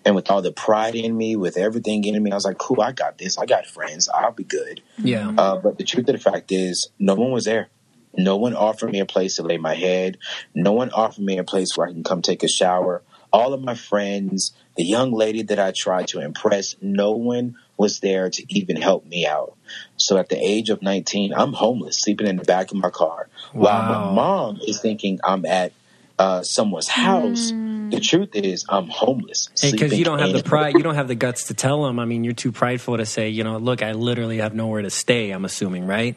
[0.06, 2.80] And with all the pride in me, with everything in me, I was like, cool,
[2.80, 3.40] I got this.
[3.40, 4.08] I got friends.
[4.08, 4.82] I'll be good.
[5.00, 5.34] Yeah.
[5.36, 7.70] Uh, but the truth of the fact is, no one was there.
[8.18, 10.18] No one offered me a place to lay my head.
[10.54, 13.02] No one offered me a place where I can come take a shower.
[13.34, 18.00] all of my friends, the young lady that I tried to impress, no one was
[18.00, 19.58] there to even help me out.
[19.98, 23.28] So at the age of 19, I'm homeless, sleeping in the back of my car,
[23.54, 23.64] wow.
[23.64, 25.74] while my mom is thinking I'm at
[26.18, 27.52] uh, someone's house.
[27.52, 27.92] Mm.
[27.92, 29.50] The truth is, I'm homeless.
[29.62, 32.00] Because you don't have the pride, you don't have the guts to tell them.
[32.00, 34.90] I mean, you're too prideful to say, you know, look, I literally have nowhere to
[34.90, 35.32] stay.
[35.32, 36.16] I'm assuming, right?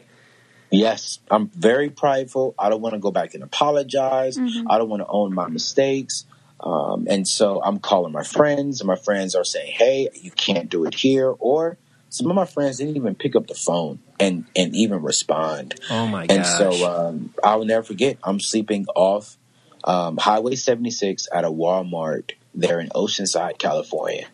[0.71, 2.53] Yes, I'm very prideful.
[2.57, 4.37] I don't want to go back and apologize.
[4.37, 4.69] Mm-hmm.
[4.69, 6.25] I don't want to own my mistakes.
[6.59, 10.69] Um, and so I'm calling my friends, and my friends are saying, "Hey, you can't
[10.69, 11.77] do it here," or
[12.09, 15.79] some of my friends didn't even pick up the phone and and even respond.
[15.89, 16.35] Oh my god!
[16.35, 18.17] And so um, I will never forget.
[18.23, 19.37] I'm sleeping off
[19.85, 24.27] um, Highway 76 at a Walmart there in Oceanside, California,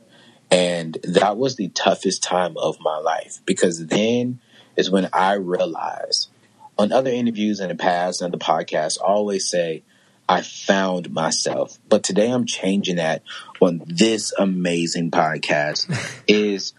[0.50, 4.40] and that was the toughest time of my life because then
[4.76, 6.30] is when I realized.
[6.78, 9.84] On other interviews in the past and the podcast, I always say
[10.28, 11.80] I found myself.
[11.88, 13.22] But today I'm changing that
[13.62, 15.90] on this amazing podcast
[16.28, 16.74] is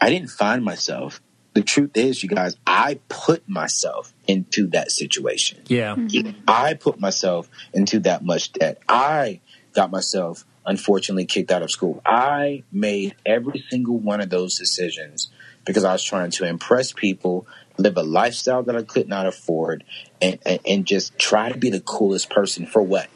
[0.00, 1.20] I didn't find myself.
[1.52, 5.62] The truth is, you guys, I put myself into that situation.
[5.66, 5.96] Yeah.
[5.96, 6.42] Mm-hmm.
[6.46, 8.78] I put myself into that much debt.
[8.88, 9.40] I
[9.72, 12.00] got myself unfortunately kicked out of school.
[12.06, 15.30] I made every single one of those decisions
[15.64, 17.46] because I was trying to impress people,
[17.76, 19.84] live a lifestyle that I could not afford,
[20.20, 23.08] and, and, and just try to be the coolest person for what?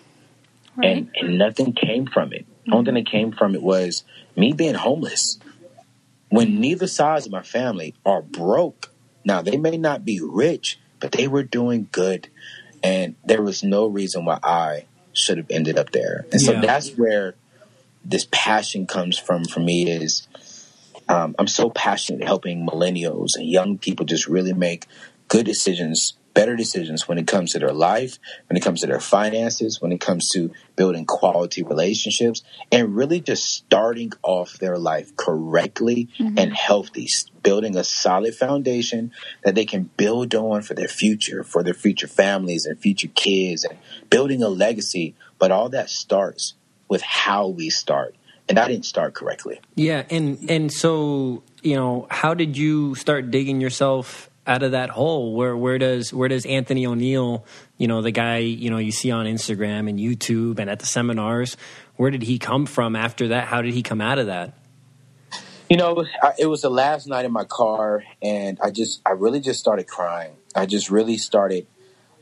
[0.76, 0.96] Right.
[0.96, 2.46] And, and nothing came from it.
[2.46, 2.70] Mm-hmm.
[2.70, 4.04] The only thing that came from it was
[4.36, 5.38] me being homeless.
[6.28, 8.90] When neither sides of my family are broke,
[9.24, 12.28] now they may not be rich, but they were doing good.
[12.82, 16.26] And there was no reason why I should have ended up there.
[16.32, 16.60] And so yeah.
[16.60, 17.34] that's where
[18.04, 20.28] this passion comes from for me is
[21.08, 24.86] um, I'm so passionate helping millennials and young people just really make
[25.28, 29.00] good decisions, better decisions when it comes to their life, when it comes to their
[29.00, 35.16] finances, when it comes to building quality relationships, and really just starting off their life
[35.16, 36.38] correctly mm-hmm.
[36.38, 37.08] and healthy,
[37.42, 39.12] building a solid foundation
[39.44, 43.64] that they can build on for their future, for their future families and future kids,
[43.64, 43.78] and
[44.10, 45.14] building a legacy.
[45.38, 46.54] But all that starts
[46.88, 48.14] with how we start
[48.48, 49.60] and I didn't start correctly.
[49.74, 54.90] Yeah, and and so you know, how did you start digging yourself out of that
[54.90, 55.34] hole?
[55.34, 57.44] Where where does where does Anthony O'Neal,
[57.78, 60.86] you know, the guy you know you see on Instagram and YouTube and at the
[60.86, 61.56] seminars,
[61.96, 63.48] where did he come from after that?
[63.48, 64.54] How did he come out of that?
[65.70, 66.04] You know,
[66.38, 69.88] it was the last night in my car, and I just, I really just started
[69.88, 70.36] crying.
[70.54, 71.66] I just really started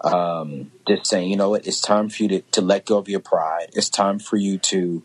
[0.01, 3.09] um, just saying, you know what, it's time for you to, to let go of
[3.09, 3.71] your pride.
[3.75, 5.03] It's time for you to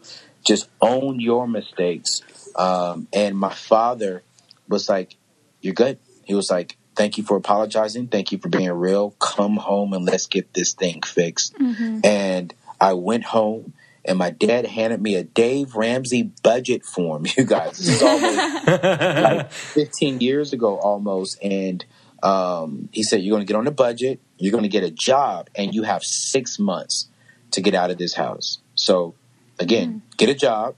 [0.47, 2.21] just own your mistakes.
[2.55, 4.23] Um, and my father
[4.67, 5.15] was like,
[5.61, 5.99] You're good.
[6.23, 8.07] He was like, Thank you for apologizing.
[8.07, 9.11] Thank you for being real.
[9.19, 11.53] Come home and let's get this thing fixed.
[11.55, 11.99] Mm-hmm.
[12.03, 13.73] And I went home
[14.05, 17.25] and my dad handed me a Dave Ramsey budget form.
[17.37, 21.37] You guys, this is almost like 15 years ago almost.
[21.43, 21.85] And
[22.23, 24.91] um, he said, You're going to get on the budget, you're going to get a
[24.91, 27.09] job, and you have six months
[27.51, 28.59] to get out of this house.
[28.75, 29.13] So
[29.59, 30.06] Again, mm-hmm.
[30.17, 30.75] Get a job,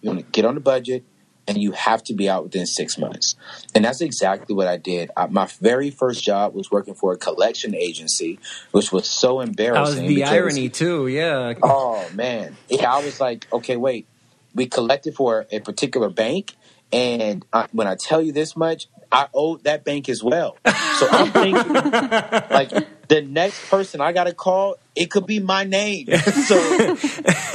[0.00, 1.04] you want to get on the budget,
[1.48, 3.34] and you have to be out within six months.
[3.74, 5.10] And that's exactly what I did.
[5.16, 8.38] I, my very first job was working for a collection agency,
[8.70, 9.74] which was so embarrassing.
[9.74, 11.54] That was the because, irony too, yeah.
[11.62, 12.92] Oh man, yeah.
[12.92, 14.06] I was like, okay, wait.
[14.52, 16.56] We collected for a particular bank,
[16.92, 20.56] and I, when I tell you this much, I owed that bank as well.
[20.64, 22.72] So I'm thinking, like,
[23.10, 26.06] the next person I got to call, it could be my name.
[26.16, 26.56] so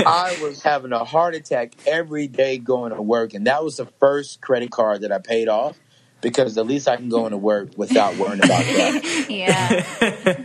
[0.06, 3.34] I was having a heart attack every day going to work.
[3.34, 5.80] And that was the first credit card that I paid off
[6.20, 9.26] because at least I can go into work without worrying about that.
[9.30, 10.44] yeah.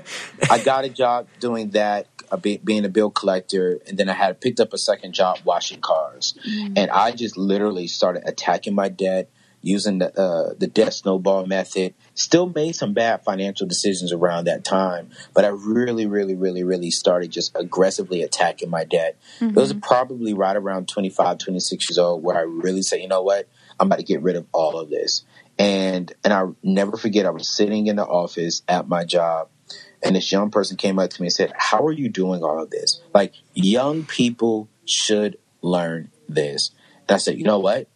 [0.48, 2.06] I got a job doing that,
[2.40, 6.38] being a bill collector, and then I had picked up a second job washing cars.
[6.46, 6.74] Mm-hmm.
[6.76, 9.28] And I just literally started attacking my debt
[9.62, 11.94] using the uh, the debt snowball method.
[12.14, 16.90] Still made some bad financial decisions around that time, but I really, really, really, really
[16.90, 19.18] started just aggressively attacking my debt.
[19.36, 19.50] Mm-hmm.
[19.50, 19.80] It was mm-hmm.
[19.80, 23.86] probably right around 25, 26 years old where I really said, you know what, I'm
[23.86, 25.24] about to get rid of all of this.
[25.58, 29.48] And and I never forget, I was sitting in the office at my job.
[30.02, 32.62] And this young person came up to me and said, How are you doing all
[32.62, 33.02] of this?
[33.12, 36.70] Like, young people should learn this.
[37.06, 37.88] And I said, You know what?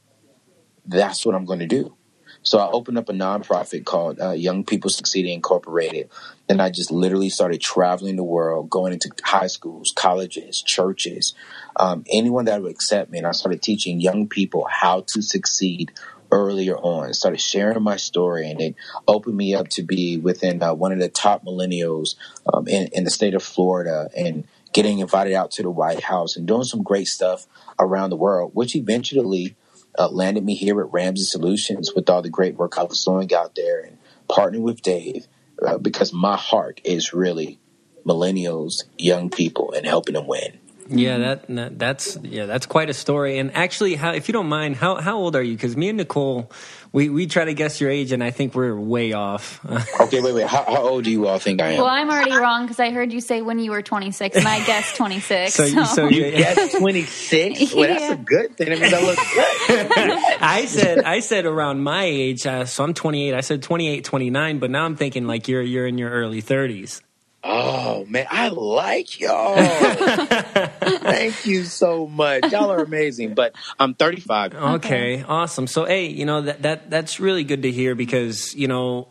[0.87, 1.97] That's what I'm going to do.
[2.43, 6.11] So I opened up a nonprofit called uh, Young People Succeeding Incorporated.
[6.47, 11.35] And I just literally started traveling the world, going into high schools, colleges, churches,
[11.77, 13.19] um, anyone that would accept me.
[13.19, 15.93] And I started teaching young people how to succeed
[16.31, 17.15] earlier on.
[17.15, 18.75] Started sharing my story, and it
[19.09, 22.17] opened me up to be within uh, one of the top millennials
[22.53, 26.37] um, in, in the state of Florida and getting invited out to the White House
[26.37, 27.47] and doing some great stuff
[27.79, 29.57] around the world, which eventually
[29.99, 33.33] uh, landed me here at Ramsey Solutions with all the great work I was doing
[33.35, 35.27] out there and partnering with Dave
[35.65, 37.59] uh, because my heart is really
[38.05, 40.59] millennials, young people, and helping them win.
[40.89, 43.39] Yeah, that, that, that's yeah, that's quite a story.
[43.39, 45.55] And actually, how, if you don't mind, how how old are you?
[45.55, 46.51] Because me and Nicole,
[46.93, 49.65] we, we try to guess your age, and I think we're way off.
[50.01, 50.47] okay, wait, wait.
[50.47, 51.79] How, how, old do you all think I am?
[51.79, 54.65] Well, I'm already wrong because I heard you say when you were 26, and I
[54.65, 55.55] guessed 26.
[55.55, 55.85] so, so.
[55.85, 57.75] so you guessed 26?
[57.75, 58.13] Well, that's yeah.
[58.13, 58.69] a good thing.
[58.69, 60.41] I mean, that looks good.
[60.41, 63.35] I said I said around my age, uh, so I'm 28.
[63.35, 67.01] I said 28, 29, but now I'm thinking like you're you're in your early 30s.
[67.47, 69.55] Oh man, I like y'all.
[69.57, 72.51] Thank you so much.
[72.51, 73.35] Y'all are amazing.
[73.35, 74.55] But I'm 35.
[74.55, 75.67] Okay, awesome.
[75.67, 79.09] So hey, you know that that that's really good to hear because you know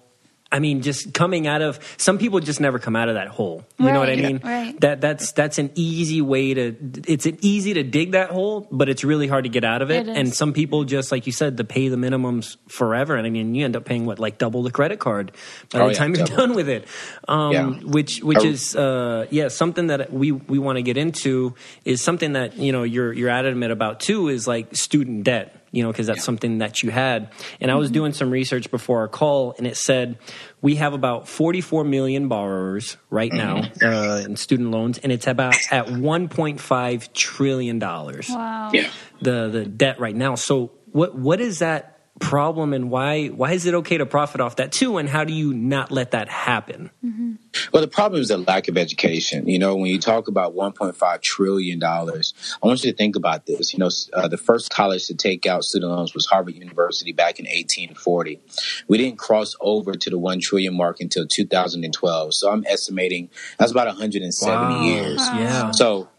[0.54, 3.66] I mean, just coming out of some people just never come out of that hole.
[3.80, 4.40] You right, know what I mean?
[4.44, 4.80] Right.
[4.82, 6.76] That that's that's an easy way to.
[7.08, 9.90] It's an easy to dig that hole, but it's really hard to get out of
[9.90, 10.08] it.
[10.08, 13.16] it and some people just like you said to pay the minimums forever.
[13.16, 15.32] And I mean, you end up paying what like double the credit card
[15.72, 16.48] by oh, the time yeah, you're double.
[16.48, 16.88] done with it.
[17.28, 17.70] Um, yeah.
[17.70, 22.34] Which which is uh, yeah something that we we want to get into is something
[22.34, 26.08] that you know you're you're adamant about too is like student debt you know, because
[26.08, 26.24] that's yeah.
[26.24, 27.32] something that you had.
[27.60, 27.96] And I was mm-hmm.
[27.96, 30.20] doing some research before our call, and it said
[30.62, 33.84] we have about 44 million borrowers right mm-hmm.
[33.84, 38.30] now uh, in student loans, and it's about at 1.5 trillion dollars.
[38.30, 38.70] Wow.
[38.72, 38.90] Yeah.
[39.22, 40.36] The the debt right now.
[40.36, 41.93] So what what is that
[42.24, 44.98] problem and why why is it okay to profit off that too?
[44.98, 46.90] And how do you not let that happen?
[47.04, 47.34] Mm-hmm.
[47.72, 49.48] well the problem is the lack of education.
[49.48, 53.46] You know when you talk about 1.5 trillion dollars i want you to think about
[53.46, 53.74] this.
[53.74, 57.40] You know uh, the first college to take out student loans was harvard university back
[57.40, 58.40] in 1840
[58.88, 63.72] we didn't cross over to the 1 trillion mark until 2012 so i'm estimating that's
[63.72, 64.84] about 170 wow.
[64.84, 65.20] years.
[65.20, 65.72] Yeah.
[65.72, 66.10] So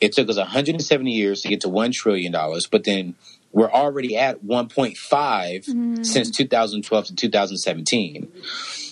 [0.00, 2.32] it took us 170 years to get to $1 trillion
[2.70, 3.14] but then
[3.52, 6.06] we're already at 1.5 mm.
[6.06, 8.32] since 2012 to 2017.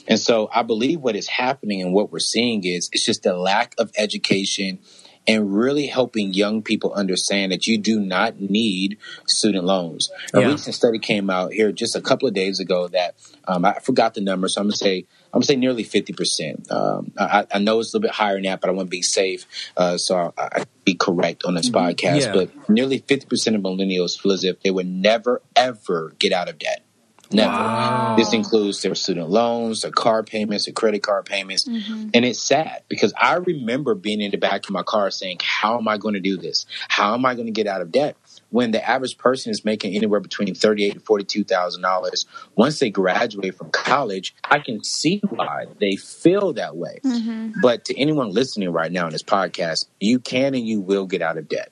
[0.09, 3.37] And so I believe what is happening and what we're seeing is it's just a
[3.37, 4.81] lack of education
[5.29, 10.11] and really helping young people understand that you do not need student loans.
[10.33, 10.47] A yeah.
[10.47, 13.15] recent study came out here just a couple of days ago that
[13.47, 16.71] um, I forgot the number, so I'm gonna say I'm gonna say nearly 50 percent.
[16.71, 18.91] Um, I, I, know it's a little bit higher than that, but I want to
[18.91, 21.87] be safe, uh, so I, I, be correct on this mm-hmm.
[21.87, 22.21] podcast.
[22.21, 22.33] Yeah.
[22.33, 26.49] But nearly 50 percent of millennials feel as if they would never ever get out
[26.49, 26.83] of debt.
[27.31, 27.53] Never.
[27.53, 28.15] Wow.
[28.17, 31.69] This includes their student loans, their car payments, their credit card payments.
[31.69, 32.11] Mm-hmm.
[32.15, 35.79] And it's sad because I remember being in the back of my car saying, How
[35.79, 36.65] am I going to do this?
[36.89, 38.17] How am I going to get out of debt?
[38.51, 42.91] When the average person is making anywhere between thirty-eight to forty-two thousand dollars, once they
[42.91, 47.01] graduate from college, I can see why they feel that way.
[47.05, 47.61] Mm-hmm.
[47.61, 51.21] But to anyone listening right now in this podcast, you can and you will get
[51.23, 51.71] out of debt.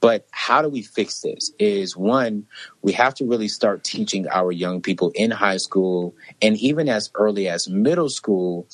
[0.00, 1.52] But how do we fix this?
[1.58, 2.46] Is one,
[2.82, 7.10] we have to really start teaching our young people in high school and even as
[7.14, 8.66] early as middle school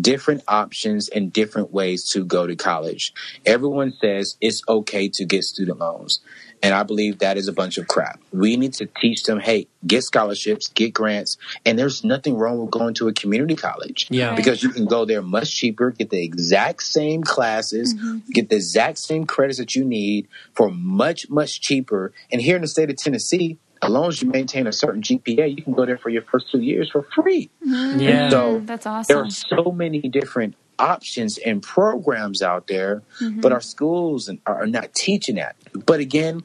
[0.00, 3.12] different options and different ways to go to college.
[3.44, 6.20] Everyone says it's okay to get student loans.
[6.62, 8.20] And I believe that is a bunch of crap.
[8.32, 12.70] We need to teach them, hey, get scholarships, get grants, and there's nothing wrong with
[12.70, 14.06] going to a community college.
[14.10, 14.34] Yeah.
[14.34, 18.18] Because you can go there much cheaper, get the exact same classes, mm-hmm.
[18.32, 22.12] get the exact same credits that you need for much, much cheaper.
[22.30, 25.56] And here in the state of Tennessee, as long as you maintain a certain GPA,
[25.56, 27.48] you can go there for your first two years for free.
[27.66, 28.00] Mm-hmm.
[28.00, 28.28] Yeah.
[28.28, 29.14] so that's awesome.
[29.14, 33.40] There are so many different options and programs out there, mm-hmm.
[33.40, 35.56] but our schools are not teaching that.
[35.86, 36.42] But again,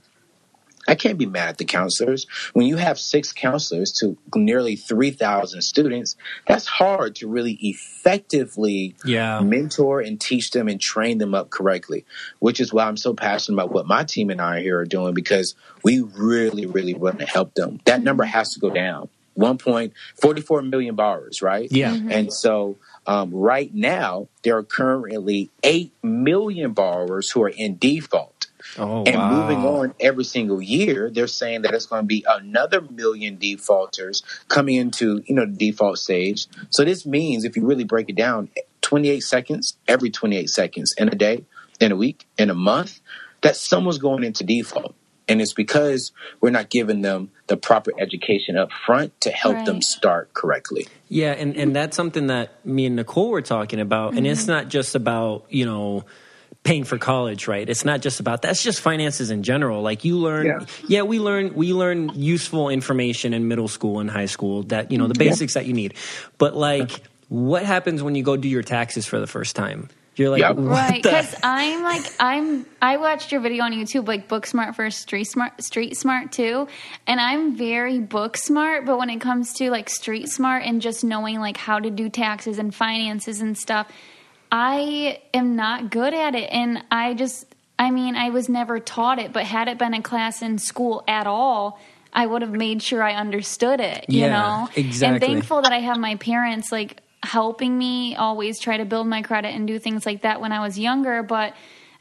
[0.87, 2.27] I can't be mad at the counselors.
[2.53, 6.15] When you have six counselors to nearly 3,000 students,
[6.47, 9.39] that's hard to really effectively yeah.
[9.39, 12.05] mentor and teach them and train them up correctly,
[12.39, 15.13] which is why I'm so passionate about what my team and I here are doing
[15.13, 17.79] because we really, really want to help them.
[17.85, 19.09] That number has to go down.
[19.37, 21.69] 1.44 million borrowers, right?
[21.69, 21.91] Yeah.
[21.91, 22.11] Mm-hmm.
[22.11, 28.47] And so um, right now, there are currently 8 million borrowers who are in default.
[28.77, 29.29] Oh, and wow.
[29.29, 34.23] moving on every single year, they're saying that it's going to be another million defaulters
[34.47, 36.47] coming into, you know, the default stage.
[36.71, 38.49] So this means if you really break it down,
[38.81, 41.45] 28 seconds, every 28 seconds in a day,
[41.79, 43.01] in a week, in a month,
[43.41, 44.95] that someone's going into default.
[45.27, 49.65] And it's because we're not giving them the proper education up front to help right.
[49.65, 50.87] them start correctly.
[51.07, 54.09] Yeah, and, and that's something that me and Nicole were talking about.
[54.09, 54.17] Mm-hmm.
[54.19, 54.51] And it's mm-hmm.
[54.51, 56.05] not just about, you know,
[56.65, 57.69] paying for college, right?
[57.69, 59.81] It's not just about that, that's just finances in general.
[59.81, 64.09] Like you learn, yeah, yeah we learn we learn useful information in middle school and
[64.09, 65.61] high school that you know the basics yeah.
[65.61, 65.93] that you need.
[66.37, 66.91] But like,
[67.29, 69.89] what happens when you go do your taxes for the first time?
[70.15, 70.55] You're like, Yep.
[70.57, 72.65] what Right, because I'm like I'm.
[72.81, 76.67] I watched your video on YouTube, like Book Smart versus Street Smart, Street Smart too,
[77.05, 78.85] and I'm very book smart.
[78.85, 82.09] But when it comes to like Street Smart and just knowing like how to do
[82.09, 83.91] taxes and finances and stuff,
[84.51, 87.45] I am not good at it, and I just.
[87.77, 91.03] I mean, I was never taught it, but had it been a class in school
[91.09, 91.77] at all,
[92.13, 94.05] I would have made sure I understood it.
[94.07, 95.07] You Yeah, know, exactly.
[95.13, 97.01] And thankful that I have my parents like
[97.35, 100.61] helping me always try to build my credit and do things like that when I
[100.67, 101.21] was younger.
[101.23, 101.53] But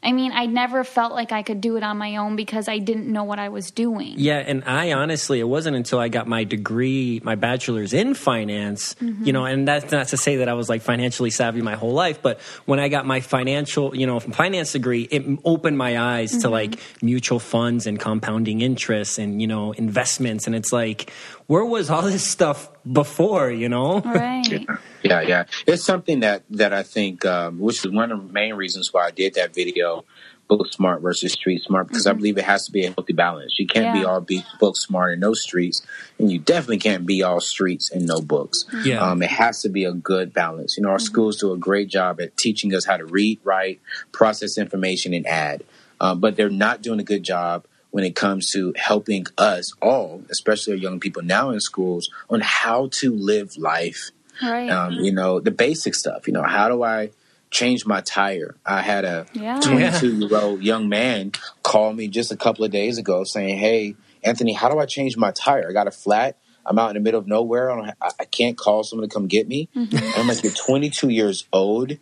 [0.07, 2.77] I mean, I never felt like I could do it on my own because I
[2.77, 4.13] didn't know what I was doing.
[4.17, 8.93] Yeah, and I honestly, it wasn't until I got my degree, my bachelor's in finance,
[9.01, 9.25] Mm-hmm.
[9.25, 11.93] you know, and that's not to say that I was like financially savvy my whole
[11.93, 16.31] life, but when I got my financial, you know, finance degree, it opened my eyes
[16.31, 16.41] Mm-hmm.
[16.41, 20.45] to like mutual funds and compounding interest and, you know, investments.
[20.45, 21.11] And it's like,
[21.47, 23.99] where was all this stuff before, you know?
[24.01, 24.65] Right.
[25.03, 25.45] Yeah, yeah.
[25.67, 29.05] It's something that that I think, um, which is one of the main reasons why
[29.05, 30.05] I did that video,
[30.47, 33.59] book smart versus street smart, because I believe it has to be a healthy balance.
[33.59, 34.09] You can't be Mm-hmm.
[34.09, 35.85] All be book smart and no streets,
[36.19, 38.65] and you definitely can't be all streets and no books.
[38.83, 39.01] Yeah.
[39.01, 40.77] Um, it has to be a good balance.
[40.77, 43.81] You know, our schools do a great job at teaching us how to read, write,
[44.11, 45.63] process information, and add,
[45.99, 47.65] um, but they're not doing a good job
[47.95, 52.41] when it comes to helping us all, especially our young people now in schools, on
[52.41, 54.11] how to live life
[54.43, 54.69] Right.
[54.69, 56.27] um, you know, the basic stuff.
[56.27, 57.11] You know, how do I
[57.51, 58.57] change my tire?
[58.65, 59.61] I had a Yeah.
[59.61, 61.31] 22 year old young man
[61.63, 65.15] call me just a couple of days ago saying, Hey, Anthony, how do I change
[65.15, 65.69] my tire?
[65.69, 66.35] I got a flat.
[66.65, 67.71] I'm out in the middle of nowhere.
[67.71, 69.69] I, don't, I can't call someone to come get me.
[69.73, 70.19] Mm-hmm.
[70.19, 71.93] I'm like, You're 22 years old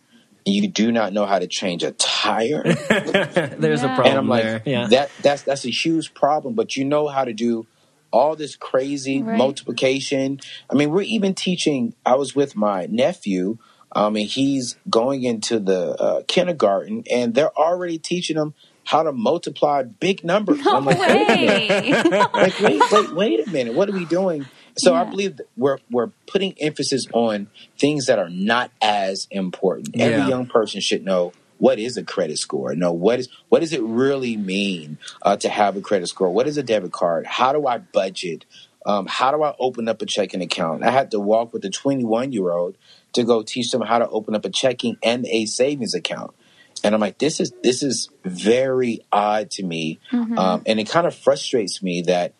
[0.52, 2.62] you do not know how to change a tire?
[2.88, 4.62] There's a problem and I'm like, there.
[4.64, 4.86] Yeah.
[4.88, 6.54] that that's that's a huge problem.
[6.54, 7.66] But you know how to do
[8.12, 9.36] all this crazy Right.
[9.38, 10.40] multiplication.
[10.70, 11.94] I mean, we're even teaching.
[12.06, 13.58] I was with my nephew,
[13.92, 19.12] um, and he's going into the uh, kindergarten, and they're already teaching him how to
[19.12, 20.62] multiply big numbers.
[20.62, 22.04] No I'm like, wait a minute.
[22.04, 22.20] way.
[22.34, 23.74] like, wait, wait, wait a minute.
[23.74, 24.46] What are we doing?
[24.76, 27.48] So I believe that we're we're putting emphasis on
[27.78, 29.90] things that are not as important.
[29.94, 30.06] Yeah.
[30.06, 32.74] Every young person should know what is a credit score.
[32.74, 36.30] Know what is what does it really mean uh, to have a credit score?
[36.30, 37.26] What is a debit card?
[37.26, 38.44] How do I budget?
[38.86, 40.82] Um, how do I open up a checking account?
[40.82, 42.76] I had to walk with a 21 year old
[43.14, 46.34] to go teach them how to open up a checking and a savings account.
[46.82, 50.00] And I'm like, this is this is very odd to me,
[50.36, 52.34] um, and it kind of frustrates me that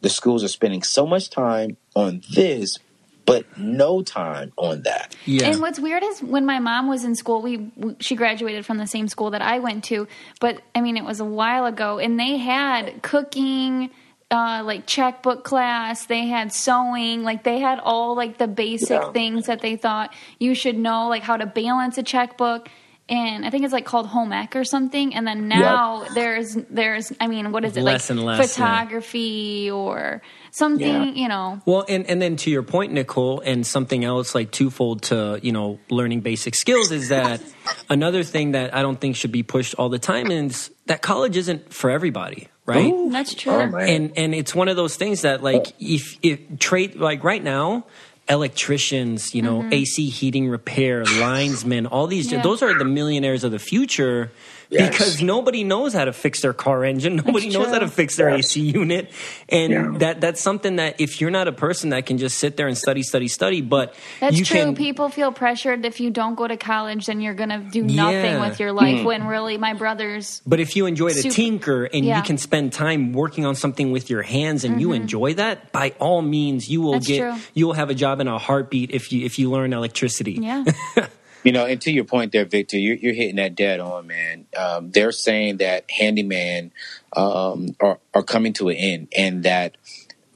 [0.00, 2.78] the schools are spending so much time on this,
[3.26, 5.14] but no time on that.
[5.26, 5.48] yeah.
[5.50, 7.70] And what's weird is when my mom was in school, we
[8.00, 10.08] she graduated from the same school that I went to,
[10.40, 13.90] but I mean it was a while ago, and they had cooking,
[14.30, 16.06] uh, like checkbook class.
[16.06, 19.12] They had sewing, like they had all like the basic Yeah.
[19.12, 22.68] things that they thought you should know, like how to balance a checkbook.
[23.10, 25.14] And I think it's like called home ec or something.
[25.14, 28.46] And then now there's there's I mean what is it Less like and less, yeah.
[28.46, 31.22] photography or something Yeah.
[31.22, 35.02] you know Well, and, and then to your point, Nicole, and something else like twofold
[35.04, 37.42] to, you know, learning basic skills is that
[37.90, 41.36] another thing that I don't think should be pushed all the time is that college
[41.36, 42.92] isn't for everybody, right?
[43.10, 43.52] that's true.
[43.52, 45.72] Oh And and it's one of those things that like oh.
[45.80, 47.86] if if trade like right now,
[48.30, 52.36] electricians, you know, AC heating repair, linesmen, all these Mm-hmm.
[52.36, 52.42] Yeah.
[52.42, 54.30] those are the millionaires of the future.
[54.70, 54.90] Yes.
[54.90, 57.16] Because nobody knows how to fix their car engine.
[57.16, 58.56] Nobody knows how to fix their Yes.
[58.56, 59.10] AC unit.
[59.48, 59.92] And Yeah.
[59.98, 62.78] that that's something that if you're not a person that can just sit there and
[62.78, 64.56] study, study, study, but That's you true.
[64.56, 67.82] can People feel pressured if you don't go to college, then you're going to do
[67.82, 68.48] nothing Yeah.
[68.48, 68.98] with your life.
[68.98, 69.04] Mm.
[69.04, 72.18] When really, my brothers, But if you enjoy to Super- tinker and Yeah.
[72.18, 75.94] you can spend time working on something with your hands and you enjoy that, by
[75.98, 76.98] all means, you will Mm-hmm.
[76.98, 77.34] That's get true.
[77.54, 80.38] you will have a job in a heartbeat if you if you learn electricity.
[80.40, 80.64] yeah,
[81.42, 84.46] You know, and to your point there, Victor, you're, you're hitting that dead on, man.
[84.56, 86.72] Um, they're saying that handyman
[87.14, 89.76] um, are, are coming to an end and that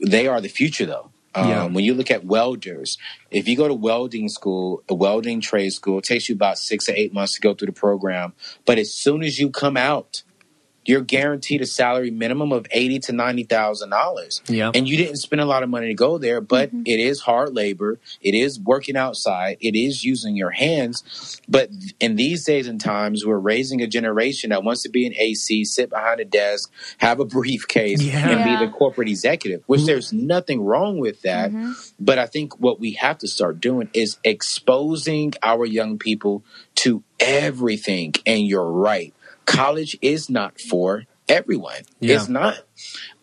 [0.04, 1.10] they are the future, though.
[1.34, 1.64] Um, Yeah.
[1.66, 2.96] When you look at welders,
[3.30, 6.88] if you go to welding school, a welding trade school, it takes you about six
[6.88, 8.32] or eight months to go through the program.
[8.64, 10.22] But as soon as you come out,
[10.86, 14.42] you're guaranteed a salary minimum of eighty to ninety thousand dollars.
[14.46, 14.70] Yeah.
[14.74, 16.82] And you didn't spend a lot of money to go there, but mm-hmm.
[16.86, 17.98] it is hard labor.
[18.20, 19.56] It is working outside.
[19.60, 21.40] It is using your hands.
[21.48, 21.70] But
[22.00, 25.64] in these days and times, we're raising a generation that wants to be an AC,
[25.64, 28.28] sit behind a desk, have a briefcase, Yeah.
[28.28, 28.58] and Yeah.
[28.58, 29.62] be the corporate executive.
[29.66, 29.86] Which mm-hmm.
[29.86, 31.50] there's nothing wrong with that.
[31.50, 31.72] Mm-hmm.
[31.98, 36.44] But I think what we have to start doing is exposing our young people
[36.76, 38.14] to everything.
[38.26, 39.14] And you're right.
[39.46, 41.82] College is not for everyone.
[42.00, 42.16] Yeah.
[42.16, 42.62] It's not.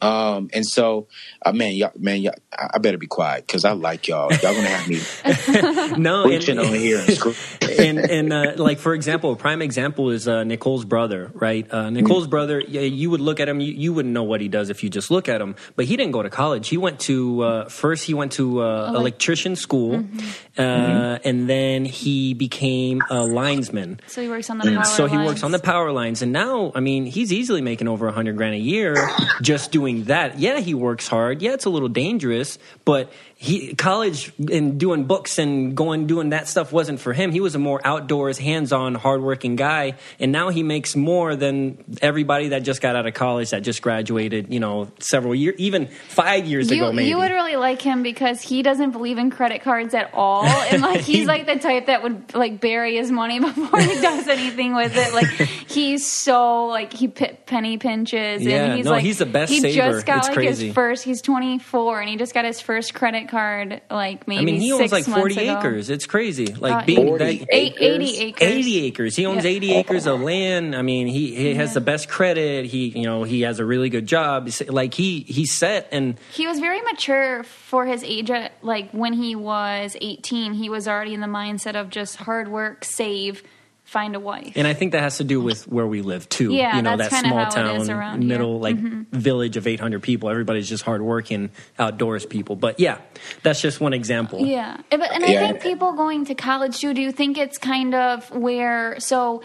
[0.02, 1.08] Um, and so,
[1.46, 4.32] uh, man, y'all, man, y'all, I better be quiet because I like y'all.
[4.32, 7.06] Y'all gonna have me no, preaching on here.
[7.80, 11.72] and and uh, like for example, a prime example is uh, Nicole's brother, right?
[11.72, 14.40] Uh, Nicole's mm brother, yeah, you would look at him, you, you, wouldn't know what
[14.40, 15.56] he does if you just look at him.
[15.76, 16.70] But he didn't go to college.
[16.70, 20.18] He went to uh, first he went to uh, electrician school, mm-hmm.
[20.62, 21.28] mm-hmm.
[21.28, 24.00] and then he became a linesman.
[24.08, 24.86] So he works on the power.
[24.86, 25.28] So he lines.
[25.28, 28.38] works on the power lines, and now I mean he's easily making over a hundred
[28.38, 28.96] grand a year
[29.42, 31.42] just doing that, yeah, he works hard.
[31.42, 33.12] Yeah, it's a little dangerous, but
[33.42, 37.32] he college and doing books and going doing that stuff wasn't for him.
[37.32, 42.50] He was a more outdoors, hands-on, hardworking guy, and now he makes more than everybody
[42.50, 44.54] that just got out of college that just graduated.
[44.54, 46.94] You know, several years, even five years you, ago.
[46.94, 50.46] Maybe you would really like him because he doesn't believe in credit cards at all,
[50.46, 54.00] and like he's he, like the type that would like bury his money before he
[54.02, 55.16] does anything with it.
[55.16, 55.30] Like
[55.68, 59.52] he's so like he penny pinches, yeah, and he's no, like he's the best.
[59.52, 59.92] He saver.
[59.94, 60.68] just got it's like crazy.
[60.68, 61.04] his first.
[61.04, 64.72] He's 24, and he just got his first credit card like maybe I mean, he
[64.72, 65.58] owns like 40 ago.
[65.60, 65.90] acres.
[65.90, 66.48] It's crazy.
[66.48, 68.48] Like uh, being 40 that, eight, 80 acres.
[68.48, 69.16] 80 acres.
[69.16, 69.52] He owns Yeah.
[69.52, 70.76] 80 acres of land.
[70.76, 72.66] I mean, he, he has the best credit.
[72.66, 74.46] He, you know, he has a really good job.
[74.48, 78.30] He's- Like he he's set and He was very mature for his age.
[78.32, 82.48] At, like when he was 18, he was already in the mindset of just hard
[82.48, 83.44] work, save,
[83.92, 84.54] find a wife.
[84.56, 86.54] and I think that has to do with where we live too.
[86.54, 88.76] Yeah, you know, that's that kinda small how it is town, around middle here.
[88.76, 88.78] like
[89.12, 90.30] village of 800 people.
[90.30, 92.56] Everybody's just hardworking, outdoors people.
[92.56, 92.98] But yeah,
[93.44, 94.40] that's just one example.
[94.46, 95.40] Yeah, Eh, but and I Yeah.
[95.42, 96.94] think people going to college too.
[96.94, 99.44] Do you think it's kind of where so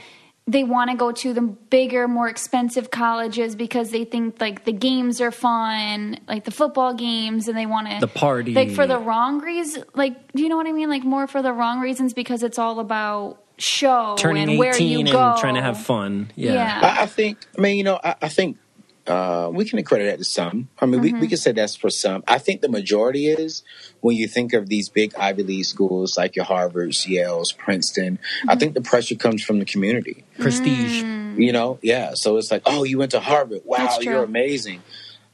[0.49, 4.71] they want to go to the bigger, more expensive colleges because they think like the
[4.73, 8.55] games are fun, like the football games, and they want to The party.
[8.55, 9.85] like for the wrong reasons.
[9.95, 10.89] Like, do you know what I mean?
[10.89, 14.89] Like more for the wrong reasons because it's all about show Turning and where 18
[14.89, 16.31] you and go, trying to have fun.
[16.37, 16.55] Yeah.
[16.55, 16.81] Yeah.
[16.83, 17.39] I, I think.
[17.57, 18.59] I mean, you know, I, I think
[19.07, 20.69] uh, we can accredit that to some.
[20.81, 21.29] I mean, we, we mm-hmm.
[21.29, 22.25] can say that's for some.
[22.27, 23.63] I think the majority is
[24.01, 28.19] when you think of these big Ivy League schools like your Harvards, Yale's, Princeton.
[28.19, 28.59] I mm-hmm.
[28.59, 30.25] think the pressure comes from the community.
[30.39, 31.03] Prestige.
[31.03, 31.43] Mm.
[31.43, 32.13] You know, yeah.
[32.15, 33.63] So it's like, oh, you went to Harvard.
[33.65, 34.83] Wow, you're amazing.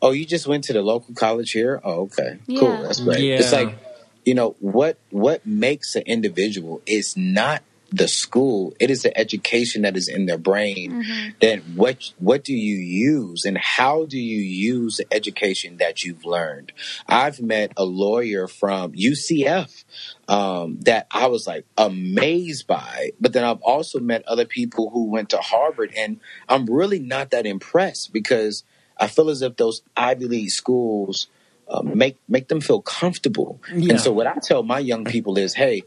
[0.01, 1.81] Oh, you just went to the local college here.
[1.85, 2.61] Oh, okay, Yeah.
[2.61, 2.83] cool.
[2.83, 3.21] That's great.
[3.21, 3.37] Yeah.
[3.37, 3.79] It's like,
[4.25, 7.63] you know, what what makes an individual is not
[7.93, 8.75] the school.
[8.81, 11.35] It is the education that is in their brain.
[11.41, 16.25] Then what what do you use and how do you use the education that you've
[16.25, 16.73] learned?
[17.07, 19.85] I've met a lawyer from UCF
[20.29, 23.11] um, that I was like amazed by.
[23.21, 27.31] But then I've also met other people who went to Harvard, and I'm really not
[27.31, 28.65] that impressed because
[28.99, 31.29] I feel as if those Ivy League schools
[31.73, 33.61] um, make make them feel comfortable.
[33.73, 33.93] Yeah.
[33.93, 35.83] And so what I tell my young people is, hey,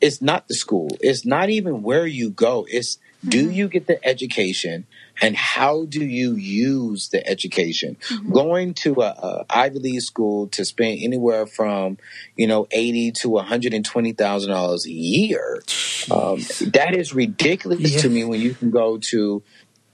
[0.00, 0.88] it's not the school.
[1.00, 2.66] It's not even where you go.
[2.68, 2.98] It's
[3.28, 4.86] do you get the education
[5.20, 7.98] and how do you use the education?
[8.32, 11.98] Going to a, a Ivy League school to spend anywhere from
[12.36, 15.62] you know eighty to one hundred and twenty thousand dollars a year,
[16.10, 16.38] um,
[16.72, 18.24] that is ridiculous to me.
[18.24, 19.42] When you can go to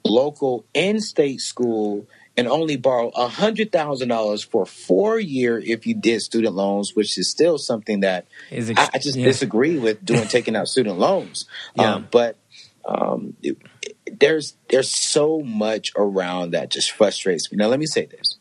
[0.05, 2.07] local in-state school
[2.37, 6.95] and only borrow a hundred thousand dollars for four year if you did student loans,
[6.95, 9.25] which is still something that Is ex- I, I just yeah.
[9.25, 11.47] disagree with doing taking out student loans.
[11.77, 11.95] Yeah.
[11.95, 12.37] Um, but
[12.85, 17.57] um, it- it- there's there's so much around that just frustrates me.
[17.59, 18.37] Now let me say this.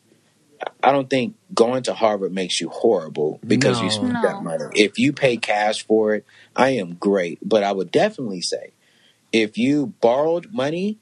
[0.84, 3.92] I don't think going to Harvard makes you horrible because you No.
[3.92, 4.22] spent No.
[4.22, 4.64] that money.
[4.74, 6.26] If you pay cash for it,
[6.56, 7.40] I am great.
[7.44, 8.74] But I would definitely say
[9.34, 11.00] if you borrowed money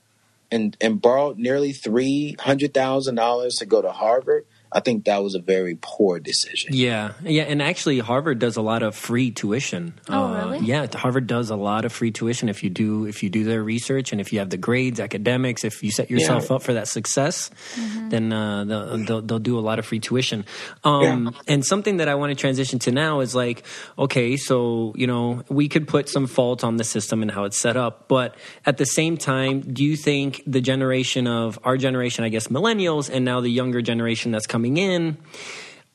[0.53, 5.21] and and borrowed nearly three hundred thousand dollars to go to Harvard, I think that
[5.23, 6.73] was a very poor decision.
[6.73, 9.93] Yeah, yeah, and actually, Harvard does a lot of free tuition.
[10.09, 10.65] Oh, Uh, really?
[10.65, 13.61] Yeah, Harvard does a lot of free tuition if you do if you do their
[13.63, 15.63] research and if you have the grades, academics.
[15.63, 16.55] If you set yourself Yeah.
[16.55, 17.51] up for that success,
[18.09, 20.45] then uh, they'll, they'll they'll do a lot of free tuition.
[20.83, 23.63] Um, And something that I want to transition to now is like,
[23.97, 27.57] okay, so you know, we could put some fault on the system and how it's
[27.57, 32.23] set up, but at the same time, do you think the generation of our generation,
[32.23, 35.17] I guess, millennials, and now the younger generation that's coming in?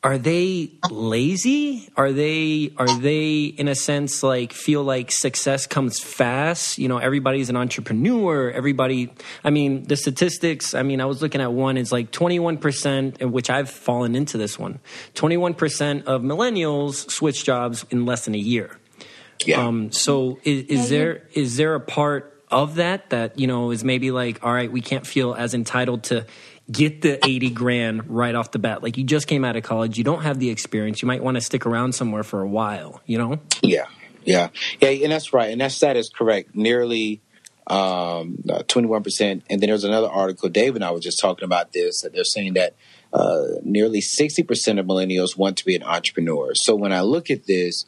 [0.04, 1.88] are they lazy?
[1.96, 6.78] Are they are they in a sense like feel like success comes fast?
[6.78, 8.50] You know everybody's an entrepreneur.
[8.50, 9.10] Everybody
[9.42, 13.32] i mean the statistics i mean i was looking at one it's like 21% in
[13.32, 14.78] which i've fallen into this one.
[15.14, 18.78] 21% of millennials switch jobs in less than a year.
[19.44, 19.66] Yeah.
[19.66, 23.84] um, so is, is there is there a part of that that you know is
[23.84, 26.24] maybe like all right we can't feel as entitled to
[26.70, 28.82] get the 80 grand right off the bat.
[28.82, 29.98] Like you just came out of college.
[29.98, 31.02] You don't have the experience.
[31.02, 33.40] You might want to stick around somewhere for a while you know?
[33.62, 33.86] Yeah,
[34.24, 34.50] yeah,
[34.80, 36.54] yeah, and that's right, and that's that is correct.
[36.54, 37.20] Nearly
[37.66, 39.42] um, uh, 21%.
[39.50, 42.24] And then there's another article, Dave and I were just talking about this, that they're
[42.24, 42.74] saying that
[43.12, 46.54] uh, nearly 60% of millennials want to be an entrepreneur.
[46.54, 47.84] So when I look at this,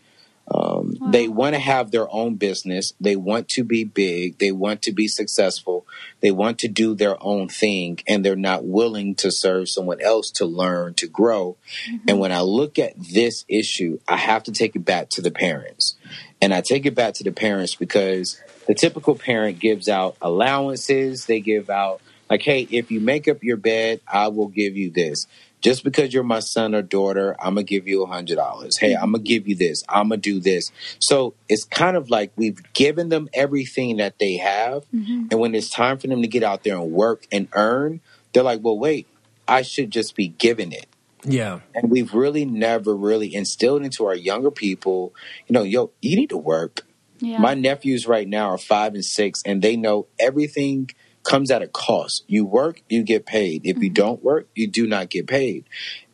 [0.53, 1.11] um, wow.
[1.11, 2.93] They want to have their own business.
[3.01, 4.39] They want to be big.
[4.39, 5.87] They want to be successful.
[6.21, 10.31] They want to do their own thing, and they're not willing to serve someone else
[10.33, 11.57] to learn, to grow.
[11.89, 12.09] Mm-hmm.
[12.09, 15.31] And when I look at this issue, I have to take it back to the
[15.31, 15.95] parents.
[16.43, 21.27] And I take it back to the parents because the typical parent gives out allowances,
[21.27, 24.91] they give out like, hey, if you make up your bed, I will give you
[24.91, 25.27] this.
[25.61, 28.79] Just because you're my son or daughter, I'm gonna give you a hundred dollars.
[28.79, 29.85] Hey, I'm gonna give you this.
[29.89, 30.73] I'm gonna do this.
[30.99, 35.27] So it's kind of like we've given them everything that they have, mm-hmm.
[35.31, 38.01] and when it's time for them to get out there and work and earn,
[38.33, 39.07] they're like, well, wait,
[39.47, 40.87] I should just be given it.
[41.25, 41.61] Yeah.
[41.75, 45.15] And we've really never really instilled into our younger people,
[45.47, 46.87] you know, yo, you need to work.
[47.19, 47.39] Yeah.
[47.39, 50.91] My nephews right now are five and six, and they know everything
[51.23, 52.25] comes at a cost.
[52.27, 53.63] You work, you get paid.
[53.65, 53.95] If you mm-hmm.
[53.95, 55.65] don't work, you do not get paid.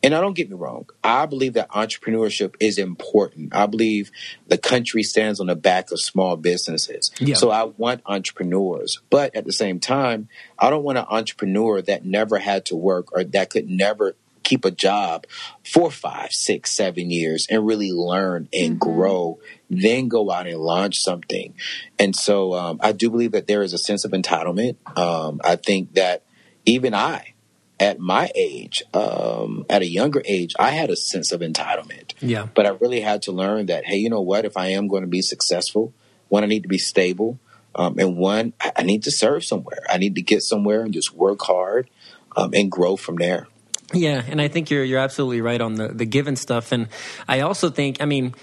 [0.03, 0.89] And I don't get me wrong.
[1.03, 3.55] I believe that entrepreneurship is important.
[3.55, 4.11] I believe
[4.47, 7.11] the country stands on the back of small businesses.
[7.19, 7.35] Yeah.
[7.35, 9.01] So I want entrepreneurs.
[9.09, 10.29] But at the same time,
[10.59, 14.15] I don't want an entrepreneur that never had to work or that could never
[14.47, 15.25] keep a job
[15.63, 18.91] for five, six, seven years and really learn and mm-hmm.
[18.91, 19.39] grow,
[19.69, 21.53] then go out and launch something.
[21.99, 24.77] And so um, I do believe that there is a sense of entitlement.
[24.97, 26.23] Um, I think that
[26.65, 27.33] even I,
[27.79, 32.13] at my age, um, at a younger age, I had a sense of entitlement.
[32.21, 32.47] Yeah.
[32.55, 34.45] But I really had to learn that, hey, you know what?
[34.45, 35.93] If I am going to be successful,
[36.29, 37.37] one, I need to be stable.
[37.75, 39.83] Um, and one, I need to serve somewhere.
[39.87, 41.89] I need to get somewhere and just work hard
[42.35, 43.47] um, and grow from there.
[43.93, 46.89] Yeah, and I think you're you're absolutely right on the the given stuff, and
[47.27, 48.33] I also think, I mean,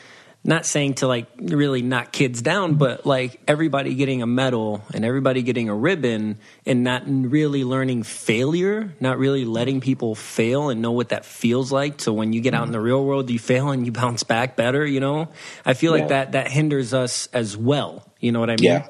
[0.47, 2.79] not saying to like really knock kids down, mm-hmm.
[2.79, 8.03] but like everybody getting a medal and everybody getting a ribbon and not really learning
[8.03, 12.01] failure, not really letting people fail and know what that feels like.
[12.01, 12.73] So when you get out in mm-hmm.
[12.73, 15.29] the real world, you fail and you bounce back better, you know?
[15.65, 16.01] I feel yeah.
[16.01, 18.07] like that that hinders us as well.
[18.21, 18.65] You know what I mean?
[18.65, 18.87] Yeah.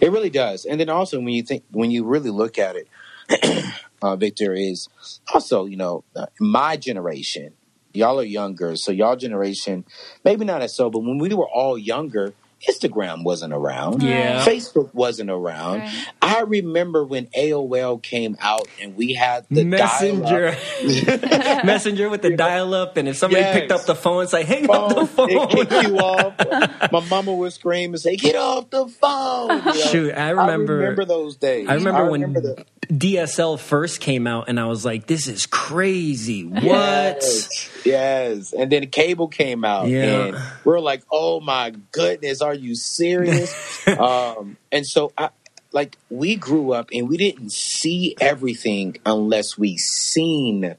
[0.00, 0.64] It really does.
[0.64, 2.88] And then also when you think when you really look at it,
[4.02, 4.88] uh, Victor, is
[5.32, 7.54] also, you know, uh, my generation.
[7.92, 9.84] Y'all are younger, so y'all generation,
[10.24, 12.34] maybe not as so, but when we were all younger,
[12.68, 14.02] Instagram wasn't around.
[14.02, 14.44] Yeah.
[14.44, 15.80] Facebook wasn't around.
[15.80, 16.06] Right.
[16.22, 20.56] I remember when AOL came out and we had the messenger,
[21.64, 23.54] messenger with the dial up, and if somebody yes.
[23.54, 25.30] picked up the phone, it's like hang phone, up the phone.
[25.30, 26.90] It kicked you off.
[26.90, 29.72] My mama would scream and say, "Get off the phone!" You know?
[29.72, 30.74] Shoot, I remember.
[30.74, 31.68] I remember those days.
[31.68, 35.28] I remember, I remember when the, DSL first came out, and I was like, "This
[35.28, 36.44] is crazy!
[36.44, 38.52] What?" Yes, yes.
[38.52, 40.26] and then cable came out, yeah.
[40.26, 45.30] and we're like, "Oh my goodness, are you serious?" um, and so, I,
[45.72, 50.76] like, we grew up, and we didn't see everything unless we seen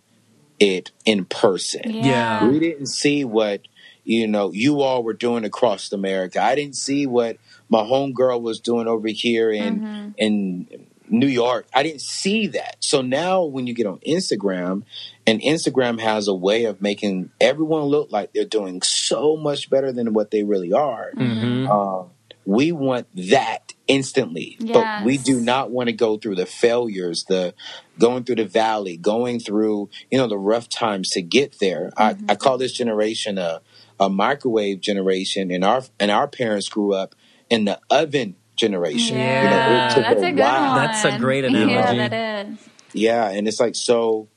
[0.60, 1.92] it in person.
[1.92, 2.04] Yeah,
[2.44, 2.48] yeah.
[2.48, 3.62] we didn't see what
[4.04, 6.42] you know you all were doing across America.
[6.42, 7.38] I didn't see what
[7.70, 10.10] my homegirl was doing over here in mm-hmm.
[10.18, 11.68] in New York.
[11.74, 12.78] I didn't see that.
[12.80, 14.84] So now when you get on Instagram,
[15.28, 19.92] and Instagram has a way of making everyone look like they're doing so much better
[19.92, 21.12] than what they really are.
[21.16, 21.70] Mm-hmm.
[21.70, 22.10] Uh,
[22.46, 24.74] we want that instantly, yes.
[24.74, 27.56] but we do not want to go through the failures, the
[27.98, 31.92] going through the valley, going through you know the rough times to get there.
[31.98, 32.30] Mm-hmm.
[32.30, 33.62] I, I call this generation a,
[34.00, 37.16] a microwave generation, and our and our parents grew up
[37.50, 39.18] in the oven generation.
[39.18, 40.76] Yeah, you know, that's a, a good while.
[40.76, 40.86] one.
[40.86, 41.74] That's a great analogy.
[41.74, 42.70] Yeah, that is.
[42.94, 44.28] Yeah, and it's like so.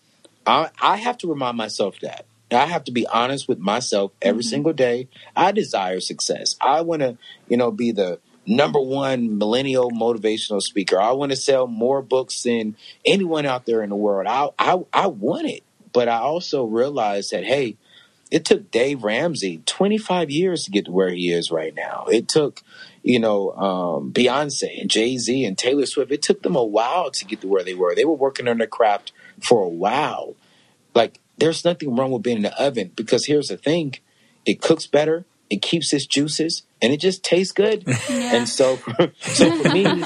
[0.47, 4.43] I I have to remind myself that I have to be honest with myself every
[4.43, 4.51] mm-hmm.
[4.51, 5.09] single day.
[5.37, 6.57] I desire success.
[6.61, 11.01] I want to, you know, be the number one millennial motivational speaker.
[11.01, 14.27] I want to sell more books than anyone out there in the world.
[14.27, 15.62] I I I want it,
[15.93, 17.77] but I also realize that hey,
[18.31, 22.07] it took Dave Ramsey 25 years to get to where he is right now.
[22.11, 22.62] It took,
[23.03, 26.12] you know, um, Beyonce and Jay Z and Taylor Swift.
[26.12, 27.94] It took them a while to get to where they were.
[27.94, 30.34] They were working on their craft for a while.
[30.94, 33.94] Like, there's nothing wrong with being in the oven because here's the thing
[34.44, 37.84] it cooks better, it keeps its juices, and it just tastes good.
[38.09, 38.36] Yeah.
[38.36, 38.76] And so,
[39.20, 40.05] so for me,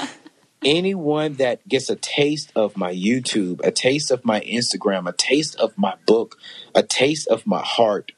[0.65, 5.55] anyone that gets a taste of my YouTube, a taste of my Instagram, a taste
[5.55, 6.37] of my book,
[6.75, 8.11] a taste of my heart,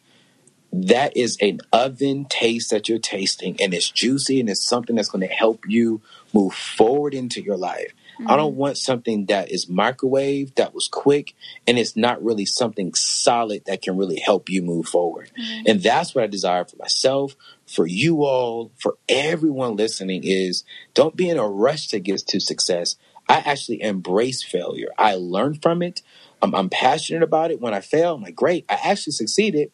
[0.84, 5.09] that is an oven taste that you're tasting and it's juicy and it's something that's
[5.09, 6.01] going to help you
[6.34, 7.93] move forward into your life.
[8.19, 8.32] Mm-hmm.
[8.32, 11.34] I don't want something that is microwave, that was quick,
[11.67, 15.32] and it's not really something solid that can really help you move forward.
[15.39, 15.63] Mm-hmm.
[15.67, 20.63] And that's what I desire for myself, for you all, for everyone listening is
[20.93, 22.95] don't be in a rush to get to success.
[23.28, 24.89] I actually embrace failure.
[24.97, 26.01] I learn from it.
[26.41, 27.59] I'm, I'm passionate about it.
[27.59, 29.71] When I fail, I'm like, great, I actually succeeded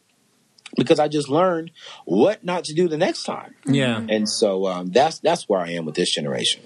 [0.75, 1.71] because I just learned
[2.05, 3.55] what not to do the next time.
[3.65, 3.97] Yeah.
[3.97, 6.61] And so um, that's that's where I am with this generation.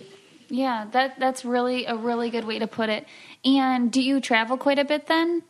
[0.49, 3.05] Yeah, that that's really a really good way to put it.
[3.43, 5.43] And do you travel quite a bit then?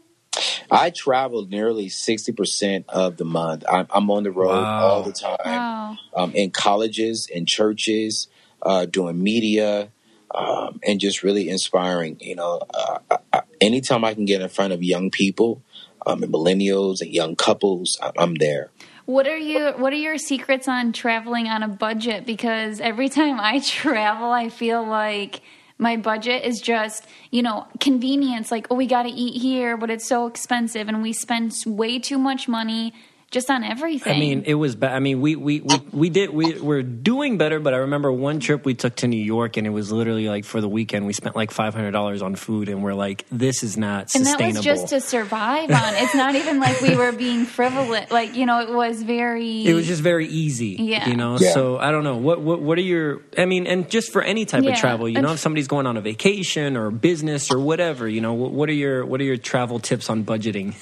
[0.70, 3.64] I travel nearly sixty percent of the month.
[3.70, 4.84] I'm, I'm on the road wow.
[4.84, 5.98] all the time, wow.
[6.16, 8.28] um, in colleges, in churches,
[8.62, 9.90] uh, doing media,
[10.34, 12.18] um, and just really inspiring.
[12.20, 15.62] You know, uh, I, anytime I can get in front of young people,
[16.06, 18.72] um, and millennials and young couples, I'm there.
[19.06, 19.72] What are you?
[19.78, 22.26] What are your secrets on traveling on a budget?
[22.26, 25.42] Because every time I travel, I feel like
[25.78, 28.52] my budget is just you know convenience.
[28.52, 32.00] Like, oh, we got to eat here, but it's so expensive, and we spend way
[32.00, 32.94] too much money
[33.36, 34.16] just on everything.
[34.16, 34.94] I mean, it was bad.
[34.94, 38.40] I mean, we, we, we, we did, we were doing better, but I remember one
[38.40, 41.12] trip we took to New York and it was literally like for the weekend, we
[41.12, 44.46] spent like $500 on food and we're like, this is not sustainable.
[44.46, 45.96] And that was just to survive on.
[45.96, 48.10] It's not even like we were being frivolous.
[48.10, 49.66] Like, you know, it was very.
[49.66, 50.78] It was just very easy.
[50.80, 51.10] Yeah.
[51.10, 51.52] You know, yeah.
[51.52, 52.16] so I don't know.
[52.16, 54.72] What, what, what are your, I mean, and just for any type yeah.
[54.72, 58.22] of travel, you know, if somebody's going on a vacation or business or whatever, you
[58.22, 60.74] know, what, what are your, what are your travel tips on budgeting?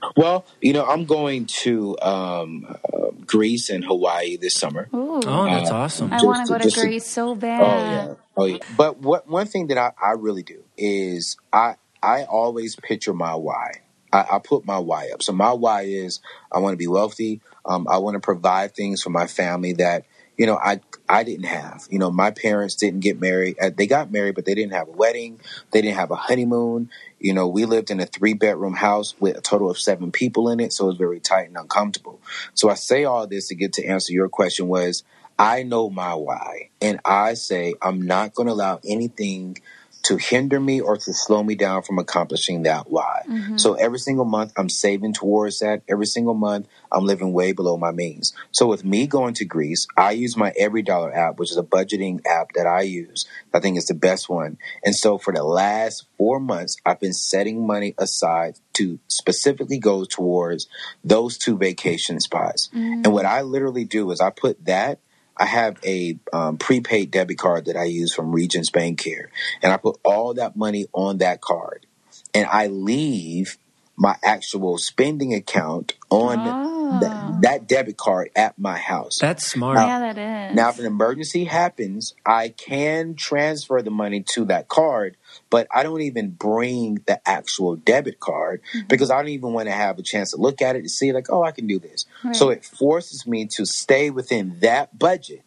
[0.16, 4.88] well, you know, I'm going to, um, uh, Greece and Hawaii this summer.
[4.94, 5.20] Ooh.
[5.24, 6.12] Oh, that's uh, awesome!
[6.12, 7.62] I want to go to Greece so bad.
[7.62, 8.58] Oh yeah, oh yeah.
[8.76, 13.34] But what one thing that I, I really do is I I always picture my
[13.34, 13.82] why.
[14.12, 15.22] I, I put my why up.
[15.22, 16.20] So my why is
[16.50, 17.40] I want to be wealthy.
[17.64, 20.04] Um, I want to provide things for my family that
[20.36, 21.86] you know I I didn't have.
[21.90, 23.56] You know, my parents didn't get married.
[23.60, 25.40] Uh, they got married, but they didn't have a wedding.
[25.70, 26.90] They didn't have a honeymoon.
[27.22, 30.50] You know, we lived in a three bedroom house with a total of seven people
[30.50, 32.20] in it, so it was very tight and uncomfortable.
[32.54, 35.04] So I say all this to get to answer your question was
[35.38, 39.58] I know my why, and I say I'm not going to allow anything
[40.04, 43.22] to hinder me or to slow me down from accomplishing that why.
[43.28, 43.56] Mm-hmm.
[43.56, 45.82] So every single month I'm saving towards that.
[45.88, 48.32] Every single month I'm living way below my means.
[48.50, 52.20] So with me going to Greece, I use my EveryDollar app, which is a budgeting
[52.26, 53.26] app that I use.
[53.54, 54.58] I think it's the best one.
[54.84, 60.04] And so for the last four months, I've been setting money aside to specifically go
[60.04, 60.66] towards
[61.04, 62.68] those two vacation spots.
[62.68, 63.02] Mm-hmm.
[63.04, 64.98] And what I literally do is I put that
[65.36, 69.30] I have a um, prepaid debit card that I use from Regions Bank here,
[69.62, 71.86] and I put all that money on that card,
[72.34, 73.58] and I leave
[73.96, 77.00] my actual spending account on oh.
[77.00, 79.18] that, that, debit card at my house.
[79.18, 79.76] That's smart.
[79.76, 80.56] Now, yeah, that is.
[80.56, 85.16] Now, if an emergency happens, I can transfer the money to that card,
[85.52, 88.86] but I don't even bring the actual debit card mm-hmm.
[88.88, 91.12] because I don't even want to have a chance to look at it to see,
[91.12, 92.06] like, oh, I can do this.
[92.24, 92.34] Right.
[92.34, 95.42] So it forces me to stay within that budget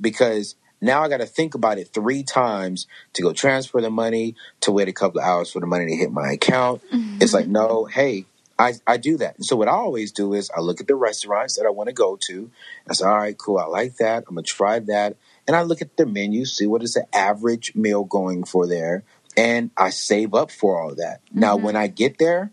[0.00, 4.34] because now I got to think about it three times to go transfer the money,
[4.62, 6.82] to wait a couple of hours for the money to hit my account.
[6.92, 7.18] Mm-hmm.
[7.20, 8.26] It's like, no, hey,
[8.58, 9.36] I, I do that.
[9.36, 11.86] And so what I always do is I look at the restaurants that I want
[11.86, 12.34] to go to.
[12.34, 12.50] And
[12.90, 14.24] I say, all right, cool, I like that.
[14.26, 15.16] I'm going to try that.
[15.48, 19.02] And I look at the menu, see what is the average meal going for there.
[19.36, 21.24] And I save up for all that.
[21.26, 21.40] Mm-hmm.
[21.40, 22.52] Now, when I get there,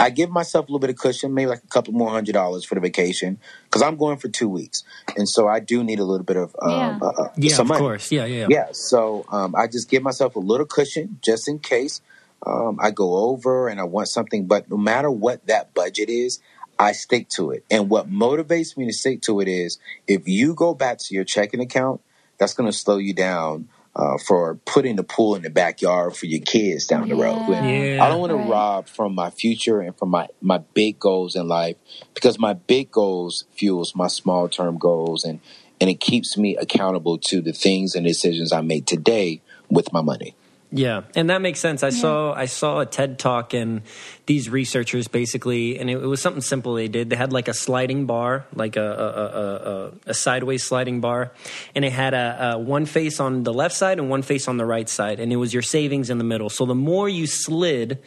[0.00, 2.64] I give myself a little bit of cushion, maybe like a couple more hundred dollars
[2.64, 4.84] for the vacation, because I'm going for two weeks,
[5.16, 7.66] and so I do need a little bit of um, yeah, uh, uh yeah some
[7.66, 7.80] of money.
[7.80, 8.68] course, yeah, yeah, yeah.
[8.72, 12.00] So um, I just give myself a little cushion just in case
[12.46, 14.46] um, I go over and I want something.
[14.46, 16.40] But no matter what that budget is,
[16.78, 17.64] I stick to it.
[17.70, 21.24] And what motivates me to stick to it is if you go back to your
[21.24, 22.00] checking account,
[22.38, 26.26] that's going to slow you down uh, for putting the pool in the backyard for
[26.26, 27.48] your kids down the road.
[27.48, 28.44] Yeah, I don't want right.
[28.44, 31.76] to rob from my future and from my, my big goals in life
[32.14, 35.40] because my big goals fuels my small term goals and,
[35.80, 40.00] and it keeps me accountable to the things and decisions I make today with my
[40.00, 40.36] money.
[40.70, 41.82] Yeah, and that makes sense.
[41.82, 42.00] I yeah.
[42.00, 43.80] saw I saw a TED talk and
[44.26, 47.08] these researchers basically, and it, it, was something simple they did.
[47.08, 51.32] They had like a sliding bar, like a a, a, a sideways sliding bar,
[51.74, 54.58] and it had a, a, one face on the left side and one face on
[54.58, 56.50] the right side, and it was your savings in the middle.
[56.50, 57.98] So the more you slid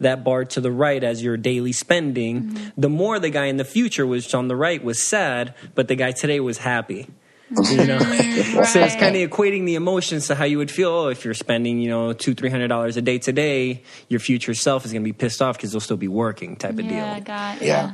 [0.00, 2.80] that bar to the right as your daily spending, mm-hmm.
[2.80, 5.94] the more the guy in the future was on the right was sad, but the
[5.94, 7.06] guy today was happy.
[7.50, 7.98] You know,
[8.56, 8.66] right.
[8.66, 11.34] so it's kind of equating the emotions to how you would feel oh, if you're
[11.34, 13.82] spending, you know, two, three hundred dollars a day today.
[14.08, 16.72] Your future self is going to be pissed off because they'll still be working, type
[16.72, 17.24] of yeah, deal.
[17.24, 17.92] God, yeah.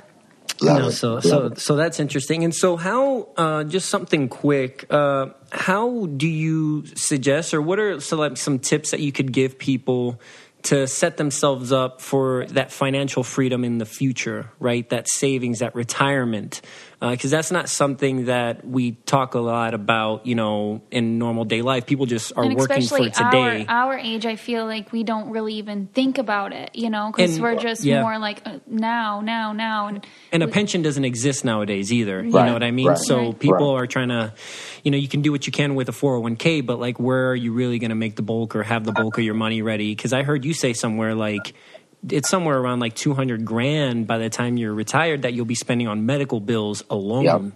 [0.61, 0.93] Love no, it.
[0.93, 1.59] so Love so it.
[1.59, 2.45] so that's interesting.
[2.45, 3.29] And so, how?
[3.37, 4.87] Uh, just something quick.
[4.91, 9.33] Uh, how do you suggest, or what are so like some tips that you could
[9.33, 10.21] give people
[10.65, 14.51] to set themselves up for that financial freedom in the future?
[14.59, 16.61] Right, that savings, that retirement,
[17.11, 20.27] because that's not something that we talk a lot about.
[20.27, 23.67] You know, in normal day life, people just are and working especially for today.
[23.69, 27.13] our our age, I feel like we don't really even think about it, you know,
[27.15, 28.03] because we're just yeah.
[28.03, 32.23] more like uh, now, now, now, and And a pension doesn't exist nowadays either.
[32.25, 32.89] You know what I mean?
[32.89, 33.39] right, so Right.
[33.39, 33.83] people right.
[33.83, 34.33] are trying to,
[34.83, 37.37] you know, you can do what you can with a 401k, but like, where are
[37.37, 39.95] you really going to make the bulk or have the bulk of your money ready?
[39.95, 41.55] Because I heard you say somewhere like,
[42.11, 45.89] it's somewhere around like 200 grand by the time you're retired that you'll be spending
[45.89, 47.53] on medical bills alone.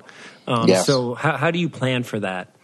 [0.47, 0.87] Um, Yes.
[0.87, 2.55] So, how, how do you plan for that?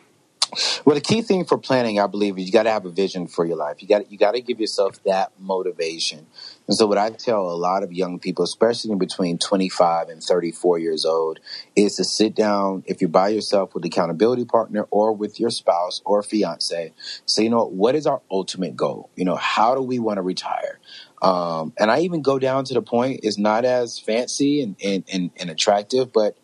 [0.85, 3.27] Well, the key thing for planning, I believe, is you got to have a vision
[3.27, 3.83] for your life.
[3.83, 6.27] You got you got to give yourself that motivation.
[6.67, 10.23] And so, what I tell a lot of young people, especially in between 25 and
[10.23, 11.41] 34 years old,
[11.75, 12.85] is to sit down.
[12.87, 16.93] If you're by yourself with an accountability partner or with your spouse or fiance,
[17.27, 19.11] say, you know, what is our ultimate goal?
[19.17, 20.79] You know, how do we want to retire?
[21.25, 25.05] Um, and I even go down to the point it's not as fancy and, and,
[25.13, 26.37] and, and attractive, but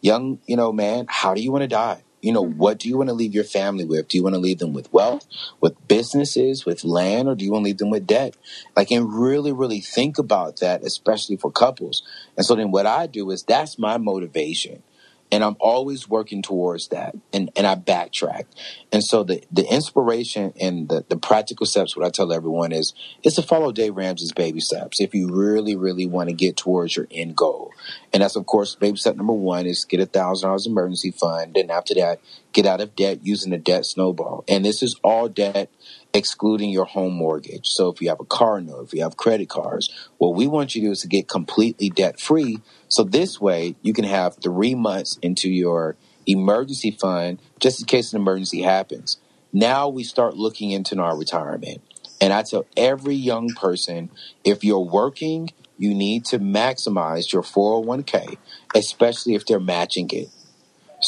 [0.00, 2.04] young, you know, man, how do you want to die?
[2.20, 4.08] You know, what do you want to leave your family with?
[4.08, 5.26] Do you want to leave them with wealth,
[5.60, 8.36] with businesses, with land, or do you want to leave them with debt?
[8.76, 12.02] Like, and really, really think about that, especially for couples.
[12.36, 14.82] And so then what I do is that's my motivation.
[15.30, 17.14] And I'm always working towards that.
[17.32, 18.44] And, and I backtrack.
[18.90, 22.94] And so the, the inspiration and the, the practical steps, what I tell everyone is,
[23.22, 26.96] is to follow Dave Ramsey's baby steps if you really, really want to get towards
[26.96, 27.72] your end goal.
[28.12, 31.56] And that's, of course, baby step number one is get a thousand dollars emergency fund.
[31.56, 32.20] And after that,
[32.52, 34.44] get out of debt using the debt snowball.
[34.48, 35.70] And this is all debt
[36.18, 37.68] excluding your home mortgage.
[37.68, 40.74] So if you have a car note, if you have credit cards, what we want
[40.74, 42.60] you to do is to get completely debt free.
[42.88, 45.96] So this way you can have three months into your
[46.26, 49.18] emergency fund just in case an emergency happens.
[49.52, 51.80] Now we start looking into our retirement.
[52.20, 54.10] And I tell every young person,
[54.44, 58.36] if you're working, you need to maximize your 401k,
[58.74, 60.28] especially if they're matching it.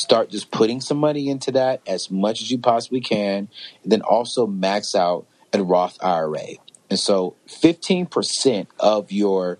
[0.00, 3.48] Start just putting some money into that as much as you possibly can,
[3.82, 6.56] and then also max out a Roth IRA.
[6.88, 9.58] And so 15% of your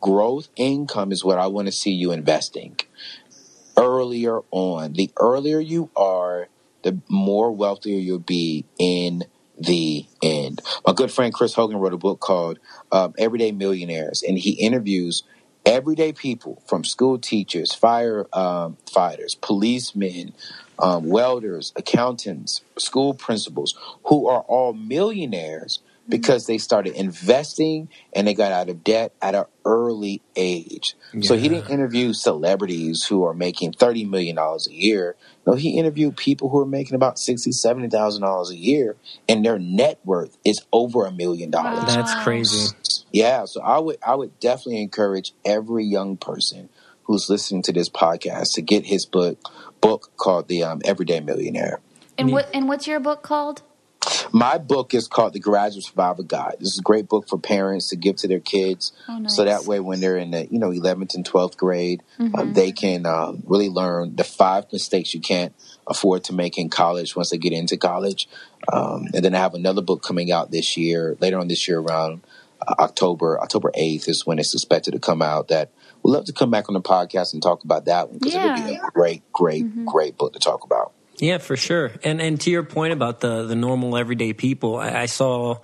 [0.00, 2.78] growth income is what I want to see you investing
[3.76, 4.94] earlier on.
[4.94, 6.48] The earlier you are,
[6.84, 9.24] the more wealthier you'll be in
[9.58, 10.62] the end.
[10.86, 12.58] My good friend Chris Hogan wrote a book called
[12.90, 15.22] um, Everyday Millionaires, and he interviews
[15.66, 18.76] everyday people from school teachers, fire um,
[19.34, 20.32] policemen,
[20.78, 28.34] um, welders, accountants, school principals, who are all millionaires because they started investing and they
[28.34, 30.96] got out of debt at an early age.
[31.20, 35.16] So he didn't interview celebrities who are making thirty million dollars a year.
[35.46, 38.96] No, he interviewed people who are making about sixty, seventy thousand dollars a year,
[39.28, 41.84] and their net worth is over a million dollars.
[41.94, 42.74] That's crazy.
[43.12, 46.68] Yeah, so I would I would definitely encourage every young person
[47.04, 49.38] who's listening to this podcast to get his book
[49.80, 51.80] book called The um, Everyday Millionaire.
[52.16, 53.62] and what and what's your book called?
[54.32, 56.56] My book is called The Graduate Survivor Guide.
[56.60, 59.36] This is a great book for parents to give to their kids, Oh, nice.
[59.36, 62.34] so that way when they're in the you know eleventh and twelfth grade, Mm-hmm.
[62.36, 65.52] um, they can um, really learn the five mistakes you can't
[65.86, 68.28] afford to make in college once they get into college.
[68.72, 71.80] Um, and then I have another book coming out this year, later on this year
[71.80, 72.22] around
[72.66, 75.48] uh, October October eighth is when it's expected to come out.
[75.48, 75.70] That
[76.02, 78.42] we'd love to come back on the podcast and talk about that one because it
[78.42, 79.84] would be a great, great, Mm-hmm.
[79.86, 80.92] great book to talk about.
[81.22, 81.92] Yeah, for sure.
[82.02, 85.58] And and to your point about the the normal everyday people, I, I saw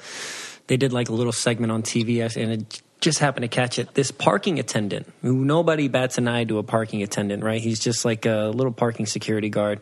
[0.68, 3.92] they did like a little segment on TV, and it just happened to catch it.
[3.94, 7.60] This parking attendant, who nobody bats an eye to a parking attendant, right?
[7.60, 9.80] He's just like a little parking security guard.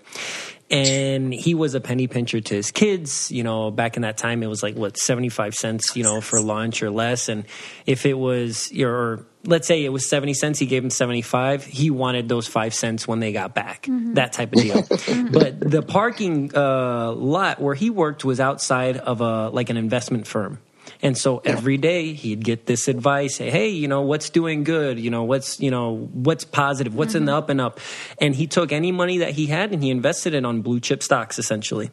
[0.69, 3.31] And he was a penny pincher to his kids.
[3.31, 6.21] You know, back in that time, it was like what seventy five cents, you know,
[6.21, 7.29] for lunch or less.
[7.29, 7.45] And
[7.87, 11.65] if it was your, let's say it was seventy cents, he gave him seventy five.
[11.65, 13.87] He wanted those five cents when they got back.
[14.15, 14.83] That type of deal.
[15.31, 20.27] but the parking uh, lot where he worked was outside of a like an investment
[20.27, 20.59] firm.
[21.03, 24.99] And so every day he'd get this advice, say, hey, you know, what's doing good?
[24.99, 26.95] You know, what's, you know, what's positive?
[26.95, 27.39] What's in the mm-hmm.
[27.39, 27.81] up and up?
[28.21, 31.03] And he took any money that he had and he invested it on blue chip
[31.03, 31.91] stocks essentially.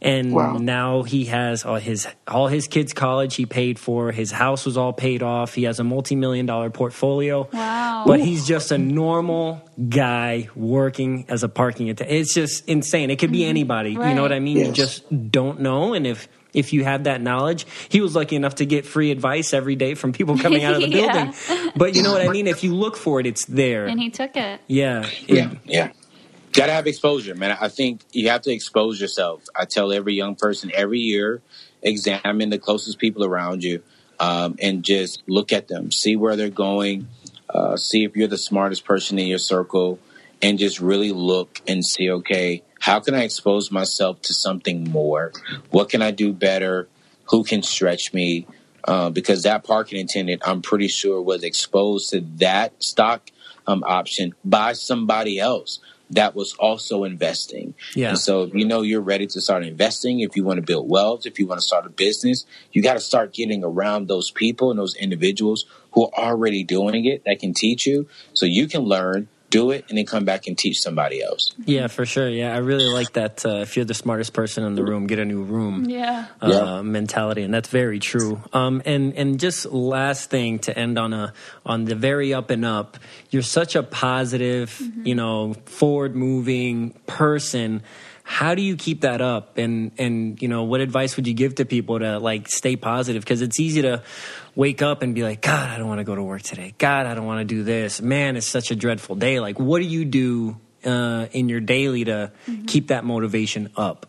[0.00, 0.56] And Wow.
[0.56, 4.10] now he has all his all his kids' college he paid for.
[4.10, 5.54] His house was all paid off.
[5.54, 7.48] He has a multi-million dollar portfolio.
[7.52, 8.04] Wow.
[8.06, 12.18] But he's just a normal guy working as a parking attendant.
[12.18, 13.10] It's just insane.
[13.10, 13.50] It could be mm-hmm.
[13.50, 13.90] anybody.
[13.90, 14.56] You know what I mean?
[14.56, 15.92] You just don't know.
[15.92, 17.66] And if if you have that knowledge.
[17.88, 20.82] He was lucky enough to get free advice every day from people coming out of
[20.82, 21.12] the Yeah.
[21.12, 21.72] building.
[21.76, 22.46] But you know what I mean?
[22.46, 23.86] If you look for it, it's there.
[23.86, 24.60] And he took it.
[24.66, 25.06] yeah.
[25.26, 25.92] Yeah, yeah.
[26.52, 27.56] Got to have exposure, man.
[27.60, 29.44] I think you have to expose yourself.
[29.54, 31.42] I tell every young person every year,
[31.80, 33.82] examine the closest people around you,
[34.18, 37.08] um, and just look at them, see where they're going,
[37.48, 40.00] uh, see if you're the smartest person in your circle,
[40.42, 45.32] and just really look and see, okay, how can I expose myself to something more?
[45.70, 46.88] What can I do better?
[47.30, 48.46] Who can stretch me?
[48.82, 53.30] Uh, because that parking attendant, I'm pretty sure, was exposed to that stock
[53.66, 55.80] um, option by somebody else
[56.10, 57.74] that was also investing.
[57.94, 58.10] Yeah.
[58.10, 60.88] And so if you know you're ready to start investing, if you want to build
[60.88, 64.30] wealth, if you want to start a business, you got to start getting around those
[64.30, 68.66] people and those individuals who are already doing it that can teach you so you
[68.66, 71.52] can learn, do it, and then come back and teach somebody else.
[71.66, 72.28] Yeah, for sure.
[72.28, 73.44] Yeah, I really like that.
[73.44, 75.86] Uh, if you're the smartest person in the room, get a new room.
[75.90, 76.26] Yeah.
[76.40, 76.82] uh, Yeah.
[76.82, 78.40] mentality, and that's very true.
[78.52, 81.32] Um, and and just last thing to end on a
[81.66, 82.96] on the very up and up.
[83.30, 87.82] You're such a positive, you know, forward moving person.
[88.30, 89.58] How do you keep that up?
[89.58, 93.24] And and you know, what advice would you give to people to like stay positive?
[93.24, 94.04] Because it's easy to
[94.54, 96.72] wake up and be like, God, I don't want to go to work today.
[96.78, 98.00] God, I don't want to do this.
[98.00, 99.40] Man, it's such a dreadful day.
[99.40, 102.30] Like, what do you do uh, in your daily to
[102.68, 104.06] keep that motivation up?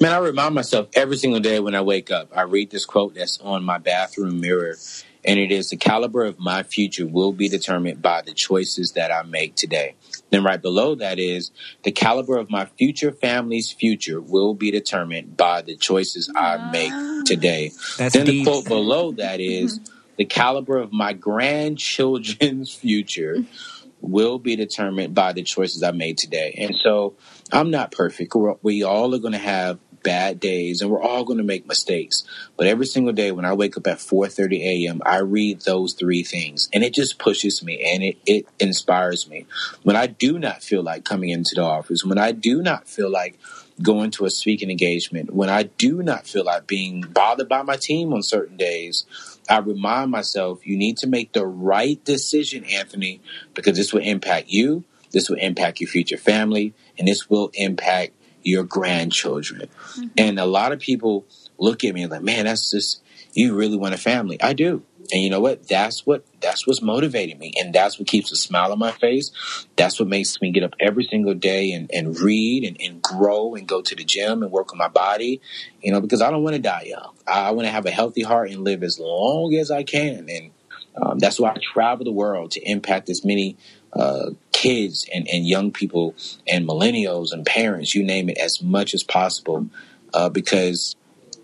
[0.00, 2.36] Man, I remind myself every single day when I wake up.
[2.36, 4.76] I read this quote that's on my bathroom mirror,
[5.24, 9.10] and it is the caliber of my future will be determined by the choices that
[9.10, 9.94] I make today.
[10.30, 11.50] Then, right below that is
[11.82, 17.24] the caliber of my future family's future will be determined by the choices I make
[17.24, 17.72] today.
[17.96, 18.44] That's then deep.
[18.44, 19.66] the quote below that mm-hmm.
[19.66, 19.80] is
[20.16, 23.44] the caliber of my grandchildren's future
[24.00, 26.54] will be determined by the choices I made today.
[26.58, 27.14] And so
[27.50, 28.34] I'm not perfect.
[28.34, 31.66] We're, we all are going to have bad days and we're all going to make
[31.66, 32.22] mistakes.
[32.56, 36.22] But every single day when I wake up at 4:30 a.m., I read those three
[36.22, 39.46] things and it just pushes me and it, it inspires me.
[39.82, 43.10] When I do not feel like coming into the office, when I do not feel
[43.10, 43.40] like
[43.82, 47.76] going to a speaking engagement, when I do not feel like being bothered by my
[47.76, 49.04] team on certain days,
[49.48, 53.20] I remind myself you need to make the right decision, Anthony,
[53.54, 58.12] because this will impact you, this will impact your future family, and this will impact
[58.44, 59.68] your grandchildren.
[60.16, 61.26] And a lot of people
[61.58, 64.40] look at me like, man, that's just you really want a family.
[64.40, 64.82] I do.
[65.12, 65.68] And you know what?
[65.68, 67.52] That's what that's what's motivating me.
[67.58, 69.30] And that's what keeps a smile on my face.
[69.76, 73.54] That's what makes me get up every single day and, and read and, and grow
[73.54, 75.42] and go to the gym and work on my body.
[75.82, 77.14] You know, because I don't want to die young.
[77.26, 80.28] I, I want to have a healthy heart and live as long as I can.
[80.28, 80.50] And
[80.96, 83.56] um, that's why I travel the world to impact as many
[83.94, 86.14] uh, kids and, and young people
[86.48, 89.66] and millennials and parents, you name it, as much as possible.
[90.12, 90.94] Uh, because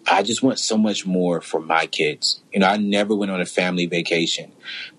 [0.09, 2.40] I just want so much more for my kids.
[2.53, 4.53] You know, I never went on a family vacation.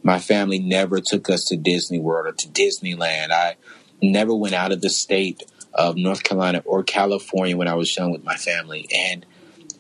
[0.04, 3.32] My family never took us to Disney World or to Disneyland.
[3.32, 3.56] I
[4.02, 5.44] never went out of the state
[5.74, 8.88] of North Carolina or California when I was young with my family.
[8.94, 9.26] And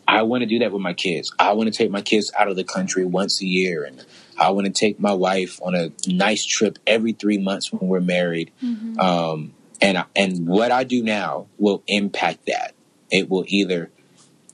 [0.07, 1.33] I want to do that with my kids.
[1.39, 4.03] I want to take my kids out of the country once a year and
[4.37, 7.99] I want to take my wife on a nice trip every three months when we're
[7.99, 8.51] married.
[8.99, 12.73] Um, and I- and what I do now will impact that.
[13.09, 13.91] It will either,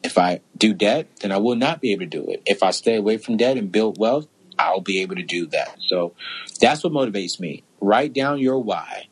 [0.03, 2.41] if I do debt, then I will not be able to do it.
[2.45, 5.77] If I stay away from debt and build wealth, I'll be able to do that.
[5.87, 6.13] So
[6.59, 7.63] that's what motivates me.
[7.79, 9.07] Write down your why,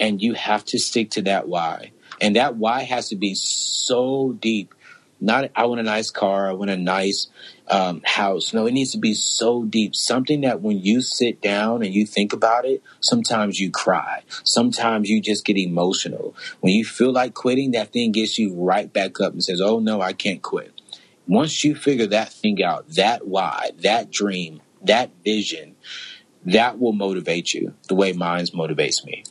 [0.00, 1.92] and you have to stick to that why.
[2.20, 4.74] And that why has to be so deep.
[5.20, 7.26] Not I want a nice car, I want a nice
[7.70, 8.52] um, house.
[8.52, 9.94] No, it needs to be so deep.
[9.94, 14.22] Something that when you sit down and you think about it, sometimes you cry.
[14.44, 16.34] Sometimes you just get emotional.
[16.60, 19.78] When you feel like quitting, that thing gets you right back up and says, "Oh
[19.78, 20.72] no, I can't quit."
[21.26, 25.76] Once you figure that thing out, that why, that dream, that vision,
[26.44, 29.24] that will motivate you the way mine motivates me.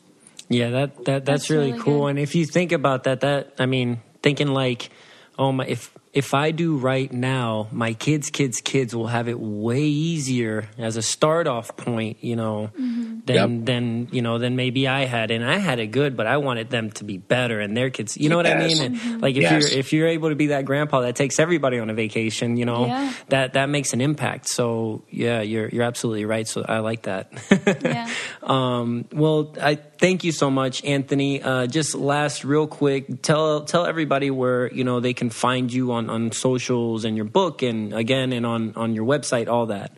[0.48, 2.00] Yeah, that that that's, That's really, really cool.
[2.02, 2.06] good.
[2.10, 4.90] And if you think about that, that I mean, thinking like,
[5.38, 9.38] oh my, if if I do right now, my kids' kids' kids will have it
[9.38, 13.50] way easier as a start off point, you know, than Yep.
[13.66, 15.30] than you know than maybe I had.
[15.30, 18.16] And I had it good, but I wanted them to be better and their kids.
[18.16, 18.80] You know what I mean?
[18.82, 19.52] And, like if Yes.
[19.70, 22.64] you're if you're able to be that grandpa that takes everybody on a vacation, you
[22.64, 23.12] know, Yeah.
[23.28, 24.48] that that makes an impact.
[24.48, 26.48] So yeah, you're you're absolutely right.
[26.48, 27.30] So I like that.
[27.88, 28.08] Yeah.
[28.42, 31.42] Um, well, I thank you so much, Anthony.
[31.42, 35.92] Uh, just last, real quick, tell tell everybody where you know they can find you
[35.92, 39.92] on, on socials and your book, and again, and on on your website, all that.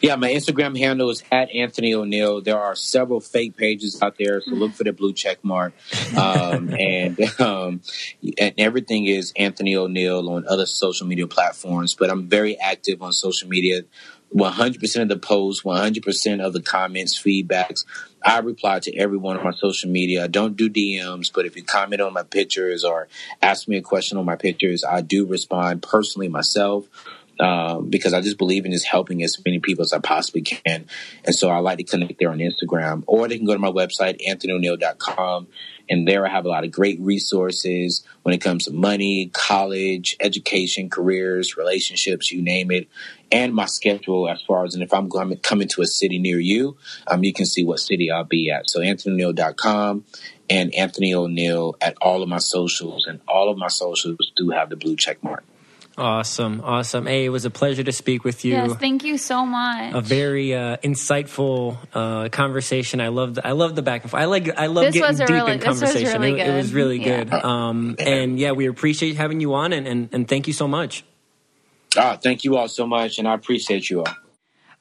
[0.00, 2.40] Yeah, my Instagram handle is at Anthony O'Neal.
[2.40, 5.74] There are several fake pages out there, so look for the blue check mark.
[6.16, 7.80] Um, and um,
[8.38, 11.94] and everything is Anthony O'Neal on other social media platforms.
[11.94, 13.82] But I'm very active on social media.
[14.34, 17.84] 100% of the posts, 100% of the comments, feedbacks.
[18.24, 20.24] I reply to every one of my social media.
[20.24, 23.08] I don't do DMs, but if you comment on my pictures or
[23.40, 26.88] ask me a question on my pictures, I do respond personally myself
[27.38, 30.86] um, because I just believe in just helping as many people as I possibly can.
[31.24, 33.70] And so I like to connect there on Instagram, or they can go to my
[33.70, 35.46] website, anthonyo'neal.com.
[35.88, 40.16] And there I have a lot of great resources when it comes to money, college,
[40.20, 42.88] education, careers, relationships, you name it,
[43.30, 46.38] and my schedule as far as, and if I'm going, coming to a city near
[46.38, 46.76] you,
[47.06, 48.68] um, you can see what city I'll be at.
[48.70, 50.04] So anthonyo'neal.com
[50.48, 54.70] and Anthony O'Neal at all of my socials, and all of my socials do have
[54.70, 55.44] the blue check mark.
[55.98, 57.06] Awesome, awesome.
[57.06, 58.52] Hey, it was a pleasure to speak with you.
[58.52, 59.94] Yes, thank you so much.
[59.94, 63.00] a very uh, insightful uh, conversation.
[63.00, 64.22] I love I love the back and forth.
[64.22, 66.20] I like I love This getting was deep really- in this was conversation.
[66.20, 66.76] really it, it was good.
[66.76, 67.24] really Yeah.
[67.24, 67.32] good.
[67.32, 71.02] Um, and yeah, we appreciate having you on, and, and, and thank you so much.
[71.96, 74.14] Ah, thank you all so much, and I appreciate you all.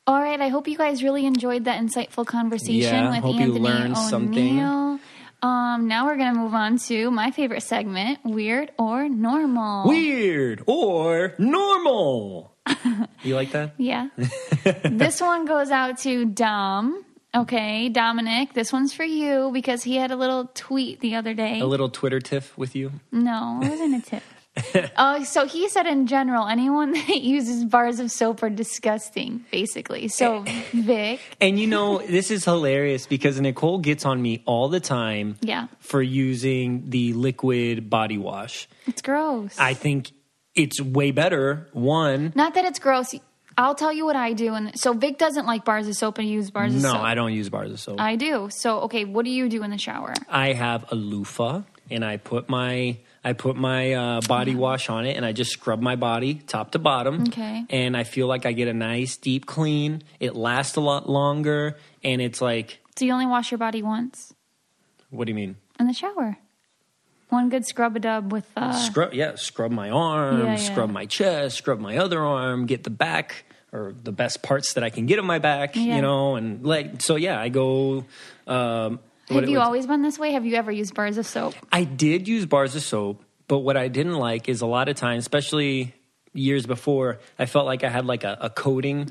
[0.07, 3.41] All right, I hope you guys really enjoyed that insightful conversation Yeah, with hope you
[3.41, 4.99] Anthony learned something.
[5.45, 9.87] Um, now we're gonna move on to my favorite segment, weird or normal.
[9.87, 12.55] Weird or normal.
[13.21, 13.73] you like that?
[13.77, 14.07] Yeah.
[14.83, 17.05] this one goes out to Dom.
[17.35, 21.59] Okay, Dominic, this one's for you because he had a little tweet the other day.
[21.59, 22.93] A little Twitter tiff with you.
[23.11, 24.23] No, it wasn't a tip.
[24.95, 30.07] uh, so he said in general, anyone that uses bars of soap are disgusting, basically.
[30.07, 30.43] So,
[30.73, 35.37] Vic, And you know, this is hilarious because Nicole gets on me all the time
[35.41, 38.67] yeah, for using the liquid body wash.
[38.87, 39.55] it's gross.
[39.59, 40.11] I think
[40.55, 41.67] it's way better.
[41.73, 43.13] One, Not that it's gross.
[43.57, 44.53] I'll tell you what I do.
[44.53, 46.93] And so Vic doesn't like bars of soap and you use bars of soap.
[46.93, 47.01] no.
[47.01, 47.99] I don't use bars of soap.
[48.01, 48.49] I do.
[48.51, 50.13] So, okay, what do you do in the shower?
[50.29, 55.05] I have a loofah and I put my I put my uh, body wash on
[55.07, 57.23] it and I just scrub my body top to bottom.
[57.23, 57.65] Okay.
[57.71, 60.03] And I feel like I get a nice deep clean.
[60.19, 64.33] It lasts a lot longer and it's like So you only wash your body once
[65.09, 65.55] what do you mean?
[65.79, 66.37] in the shower.
[67.29, 70.55] One good scrub a dub with uh, scrub yeah, scrub my arm, Yeah, yeah.
[70.57, 74.83] scrub my chest, scrub my other arm, get the back or the best parts that
[74.83, 75.95] I can get of my back, Yeah.
[75.95, 78.05] you know, and like so yeah, I go
[78.45, 78.99] um
[79.29, 80.31] Have you always been this way?
[80.33, 81.55] Have you ever used bars of soap?
[81.71, 84.95] I did use bars of soap, but what I didn't like is a lot of
[84.95, 85.93] times, especially
[86.33, 89.09] years before, I felt like I had like a, a coating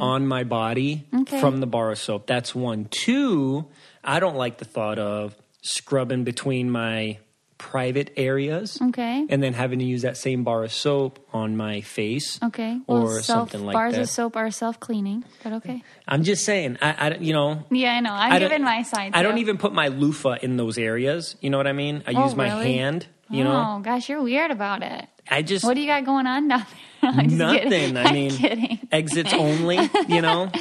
[0.00, 1.22] on my body Mm.
[1.22, 1.40] Okay.
[1.40, 2.26] from the bar of soap.
[2.26, 2.86] That's one.
[2.90, 3.66] Two,
[4.02, 7.18] I don't like the thought of scrubbing between my
[7.64, 9.24] private areas Okay.
[9.30, 12.78] and then having to use that same bar of soap on my face Okay.
[12.86, 14.02] Well, or self, something like bars that.
[14.02, 15.82] of soap are self cleaning, but okay.
[16.06, 18.12] I'm just saying, I, I you know, Yeah, I know.
[18.12, 19.12] I'm I giving my side.
[19.14, 21.36] I don't even put my loofah in those areas.
[21.40, 22.02] You know what I mean?
[22.06, 22.74] I Oh, use my really?
[22.74, 23.06] hand.
[23.30, 25.06] You know, Oh gosh, you're weird about it.
[25.30, 26.66] I just What do you got going on down
[27.00, 27.10] there?
[27.10, 27.70] I'm just Nothing.
[27.70, 27.96] kidding.
[27.96, 28.78] I I'm mean, kidding.
[28.92, 29.88] exits only.
[30.06, 30.52] You know,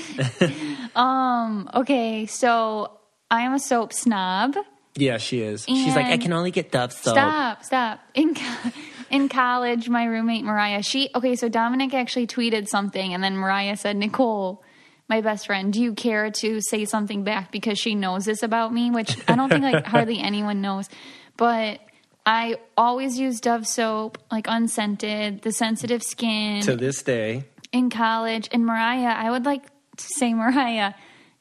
[0.96, 1.70] um.
[1.74, 2.92] Okay, so
[3.30, 4.56] I am a soap snob.
[4.96, 5.66] Yeah, she is.
[5.66, 7.16] She's like, I can only get Dove soap.
[7.16, 8.00] Stop, stop.
[8.14, 8.72] In co-
[9.10, 11.36] in college, my roommate Mariah, she okay.
[11.36, 14.64] So Dominic actually tweeted something, and then Mariah said, "Nicole,
[15.10, 18.74] my best friend, do you care to say something back because she knows this about
[18.74, 20.90] me?" Which I don't think like hardly anyone knows,
[21.38, 21.80] but.
[22.26, 28.48] I always use Dove soap, like unscented, the sensitive skin To this day, in college.
[28.54, 30.94] And Mariah, I would like to say, Mariah,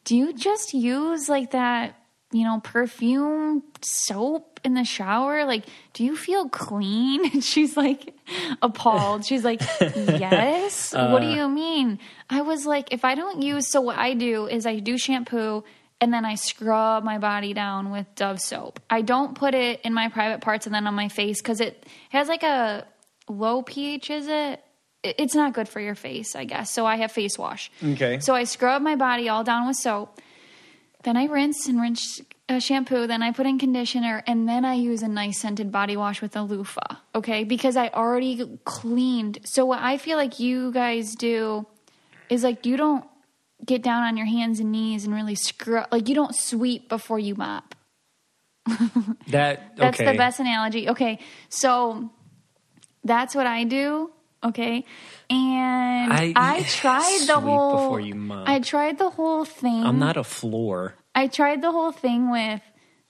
[0.05, 1.95] do you just use like that,
[2.33, 5.45] you know, perfume soap in the shower?
[5.45, 7.21] Like, do you feel clean?
[7.33, 8.15] And she's like
[8.61, 9.25] appalled.
[9.25, 10.95] She's like, yes.
[11.03, 11.11] Uh.
[11.11, 11.99] what do you mean?
[12.31, 15.65] I was like, if I don't use, so what I do is I do shampoo
[16.01, 18.81] and then I scrub my body down with Dove soap.
[18.91, 21.87] I don't put it in my private parts and then on my face because it
[22.11, 22.87] has like a
[23.29, 24.63] low pH, is it?
[25.03, 26.71] It- It's not good for your face, I guess.
[26.71, 27.71] So I have face wash.
[27.83, 28.19] Okay.
[28.21, 30.21] So I scrub my body all down with soap.
[31.03, 33.07] Then I rinse and rinse uh, shampoo.
[33.07, 36.37] Then I put in conditioner, and then I use a nice scented body wash with
[36.37, 36.97] a loofah.
[37.15, 39.41] Okay, because I already cleaned.
[39.45, 41.67] So what I feel like you guys do
[42.29, 43.05] is like you don't
[43.65, 45.89] get down on your hands and knees and really scrub.
[45.91, 47.75] Like you don't sweep before you mop.
[49.29, 50.89] that That's the best analogy.
[50.89, 52.11] Okay, so
[53.05, 54.11] that's what I do.
[54.45, 54.85] Okay,
[55.31, 57.73] and I- I, tried the whole.
[57.85, 58.49] before you mop.
[58.49, 59.85] I tried the whole thing.
[59.85, 60.95] I'm not a floor.
[61.15, 62.61] I tried the whole thing with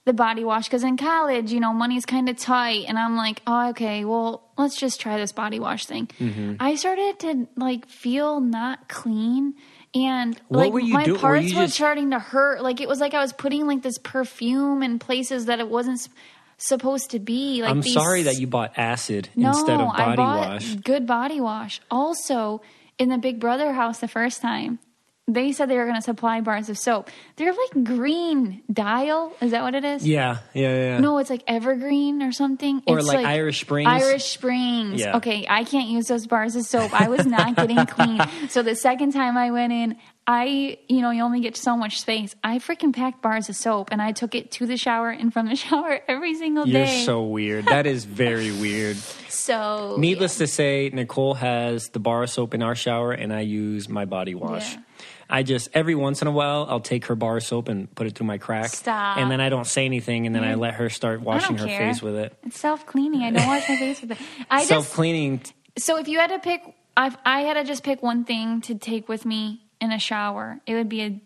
[0.05, 3.41] the body wash because in college, you know, money's kind of tight, and I'm like,
[3.47, 6.07] oh, okay, well, let's just try this body wash thing.
[6.19, 6.55] Mm-hmm.
[6.59, 9.55] I started to like feel not clean,
[9.95, 12.61] and What like my do- parts were just- starting to hurt.
[12.61, 15.99] Like it was like I was putting like this perfume in places that it wasn't
[15.99, 16.09] s-
[16.57, 17.61] supposed to be.
[17.61, 20.75] Like I'm these- sorry that you bought acid no, instead of I body bought wash.
[20.75, 21.81] good body wash.
[21.91, 22.61] Also,
[22.97, 24.79] in the Big Brother house the first time,
[25.25, 27.09] they said they were going to supply bars of soap.
[27.37, 29.33] They're like green dial.
[29.39, 30.05] Is that what it is?
[30.05, 30.99] Yeah, yeah, yeah.
[30.99, 32.83] No, it's like evergreen or something.
[32.85, 33.87] Or It's like Irish Springs.
[33.87, 34.99] Irish Springs.
[34.99, 35.15] Yeah.
[35.17, 36.93] Okay, I can't use those bars of soap.
[36.93, 38.19] I was not getting clean.
[38.49, 41.99] So the second time I went in, I, you know, you only get so much
[41.99, 42.33] space.
[42.43, 45.49] I freaking packed bars of soap and I took it to the shower and from
[45.49, 47.03] the shower every single You're day.
[47.03, 47.65] so weird.
[47.65, 48.97] That is very weird.
[49.33, 53.41] So, Needless to say, Nicole has the bar of soap in our shower, and I
[53.41, 54.73] use my body wash.
[54.73, 54.81] Yeah.
[55.29, 58.05] I just every once in a while I'll take her bar of soap and put
[58.05, 59.17] it through my crack, Stop.
[59.17, 60.61] and then I don't say anything, and then I mm-hmm.
[60.61, 61.79] let her start washing her care.
[61.79, 62.37] face with it.
[62.43, 63.23] It's self cleaning.
[63.23, 64.17] I don't wash my face with it.
[64.51, 65.41] I self cleaning.
[65.77, 66.61] so if you had to pick,
[66.95, 70.59] if I had to just pick one thing to take with me in a shower,
[70.65, 71.21] it would be a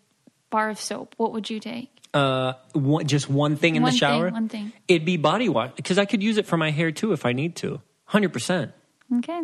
[0.49, 1.13] bar of soap.
[1.17, 1.89] What would you take?
[2.13, 4.29] Uh, one, just one thing in One the thing, shower.
[4.29, 4.71] one thing.
[4.87, 7.33] It'd be body wash because I could use it for my hair too if I
[7.33, 7.81] need to.
[8.05, 8.71] Hundred percent.
[9.19, 9.41] Okay.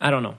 [0.00, 0.36] I don't know.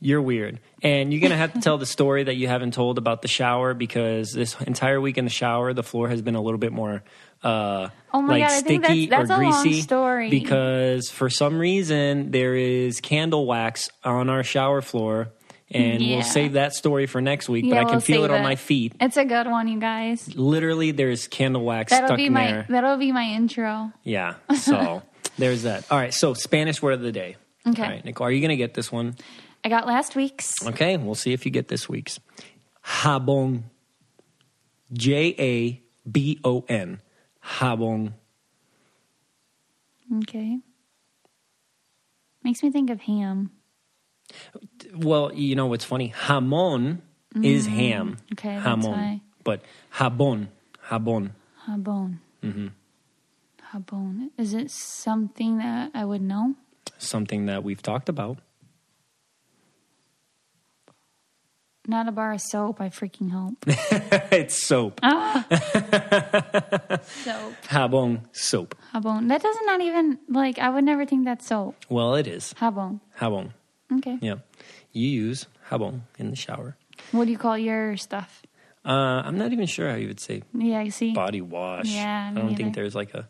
[0.00, 0.60] You're weird.
[0.82, 3.26] And you're going to have to tell the story that you haven't told about the
[3.28, 6.72] shower because this entire week in the shower, the floor has been a little bit
[6.72, 7.02] more
[7.42, 9.80] uh, Oh my like God, sticky that's- that's or greasy.
[9.82, 10.30] story.
[10.30, 15.30] Because for some reason, there is candle wax on our shower floor.
[15.70, 16.16] And Yeah.
[16.16, 18.36] we'll save that story for next week, Yeah, but I can we'll feel it save
[18.38, 18.94] on my feet.
[19.00, 20.34] It's a good one, you guys.
[20.34, 22.66] Literally, there's candle wax That'll stuck be in my there.
[22.70, 23.92] that'll be my intro.
[24.02, 24.34] Yeah.
[24.56, 25.02] So
[25.36, 25.84] there's that.
[25.90, 26.14] All right.
[26.14, 27.36] So Spanish word of the day.
[27.66, 27.82] Okay.
[27.82, 29.16] All right, Nicole, are you going to get this one?
[29.62, 30.54] I got last week's.
[30.66, 32.18] Okay, we'll see if you get this week's.
[32.84, 33.64] Jabón.
[34.92, 37.00] J A B O N.
[37.44, 38.14] Jabón.
[40.22, 40.58] Okay.
[42.42, 43.50] Makes me think of ham.
[44.94, 46.12] Well, you know what's funny?
[46.26, 47.00] Jamón
[47.42, 48.16] is ham.
[48.30, 49.20] Mm, okay, why.
[49.44, 49.62] But
[49.94, 50.48] jabón.
[50.88, 51.32] Jabón.
[51.68, 52.18] Habon.
[52.42, 52.68] Mm-hmm.
[53.72, 54.30] Habon.
[54.38, 56.54] Is it something that I would know?
[56.96, 58.38] Something that we've talked about.
[61.86, 62.80] Not a bar of soap.
[62.80, 63.64] I freaking hope.
[64.32, 65.00] it's soap.
[65.02, 65.46] Ah.
[67.02, 67.54] soap.
[67.64, 68.20] Jabón.
[68.32, 68.74] Soap.
[68.92, 69.28] Habon.
[69.28, 70.58] That doesn't not even like.
[70.58, 71.76] I would never think that's soap.
[71.88, 72.54] Well, it is.
[72.54, 73.00] Habon.
[73.18, 73.52] Jabón.
[73.92, 74.18] Okay.
[74.20, 74.36] Yeah.
[74.92, 76.76] You use jabón in the shower.
[77.12, 78.42] What do you call your stuff?
[78.84, 81.12] Uh, I'm not even sure how you would say Yeah, I see.
[81.12, 81.88] body wash.
[81.88, 83.28] Yeah, I don't think there's like a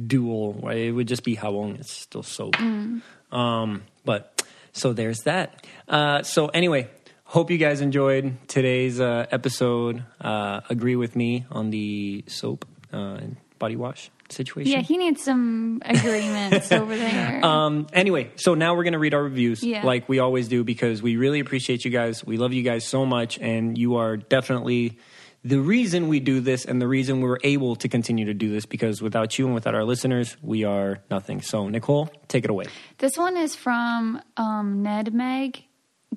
[0.00, 0.54] dual.
[0.62, 0.78] right?
[0.78, 1.78] It would just be jabón.
[1.80, 2.54] It's still soap.
[2.56, 3.02] Mm.
[3.32, 5.66] Um, but so there's that.
[5.88, 6.88] Uh, so anyway,
[7.24, 10.04] hope you guys enjoyed today's uh, episode.
[10.20, 14.72] Uh, agree with me on the soap uh, and body wash situation.
[14.72, 17.44] Yeah, he needs some agreements over there.
[17.44, 19.84] Um, anyway, so now we're going to read our reviews Yeah.
[19.84, 22.24] like we always do because we really appreciate you guys.
[22.24, 24.98] We love you guys so much, and you are definitely
[25.44, 28.64] the reason we do this and the reason we're able to continue to do this
[28.64, 31.42] because without you and without our listeners, we are nothing.
[31.42, 32.64] So, Nicole, take it away.
[32.96, 35.62] This one is from um, Ned Meg.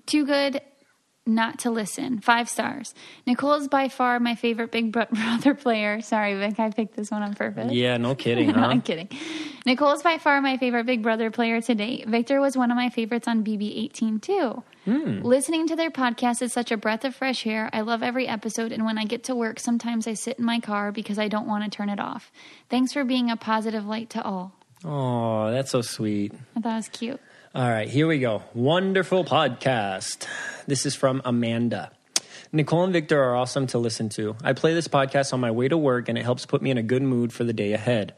[0.05, 0.61] Too good
[1.27, 2.19] not to listen.
[2.19, 2.93] Five stars.
[3.25, 6.01] Nicole is by far my favorite Big Brother player.
[6.01, 7.71] Sorry, Vic, I picked this one on purpose.
[7.71, 8.67] Yeah, no kidding, no, huh?
[8.67, 9.09] I'm kidding.
[9.65, 12.07] Nicole is by far my favorite Big Brother player to date.
[12.07, 14.63] Victor was one of my favorites on BB18 too.
[14.85, 15.21] Hmm.
[15.21, 17.69] Listening to their podcast is such a breath of fresh air.
[17.73, 20.61] I love every episode, and when I get to work, sometimes I sit in my
[20.61, 22.31] car because I don't want to turn it off.
[22.69, 24.53] Thanks for being a positive light to all.
[24.85, 26.33] Oh, that's so sweet.
[26.55, 27.19] I thought it was cute.
[27.57, 28.43] All right, here we go.
[28.53, 30.27] Wonderful podcast.
[30.67, 31.89] This is from Amanda.
[32.51, 34.35] Nicole and Victor are awesome to listen to.
[34.43, 36.77] I play this podcast on my way to work and it helps put me in
[36.77, 38.13] a good mood for the day ahead.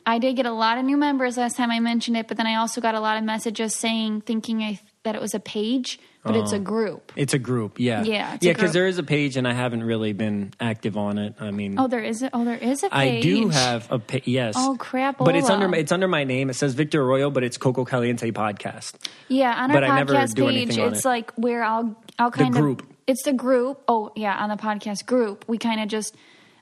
[0.09, 2.47] I did get a lot of new members last time I mentioned it, but then
[2.47, 6.01] I also got a lot of messages saying, thinking I that it was a page,
[6.25, 6.61] but it's a oh.
[6.61, 7.13] group.
[7.15, 8.53] It's a group, yeah, Yeah, yeah.
[8.55, 11.35] Because there is a page, and I haven't really been active on it.
[11.39, 13.19] I mean, Oh, there is a oh there is a page.
[13.19, 14.55] I do have a pa- yes.
[14.57, 16.49] Oh, crap, But it's under it's under my name.
[16.49, 18.95] It says Victor Arroyo, but it's Coco Caliente podcast.
[19.29, 21.05] Yeah, on our But I never podcast page, it's it.
[21.05, 22.81] like where I'll I'll kind group.
[22.81, 23.83] of it's the group.
[23.87, 26.17] Oh yeah, on the podcast group, we kind of just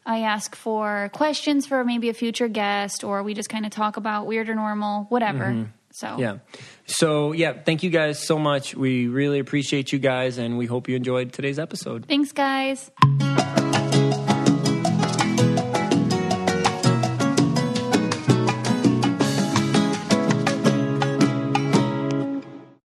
[0.07, 3.97] I ask for questions for maybe a future guest, or we just kind of talk
[3.97, 5.67] about weird or normal, whatever.
[5.93, 6.21] So Mm-hmm.
[6.21, 6.39] Yeah.
[6.87, 8.75] So yeah, thank you guys so much.
[8.75, 12.07] We really appreciate you guys, and we hope you enjoyed today's episode.
[12.07, 12.91] thanks, guys.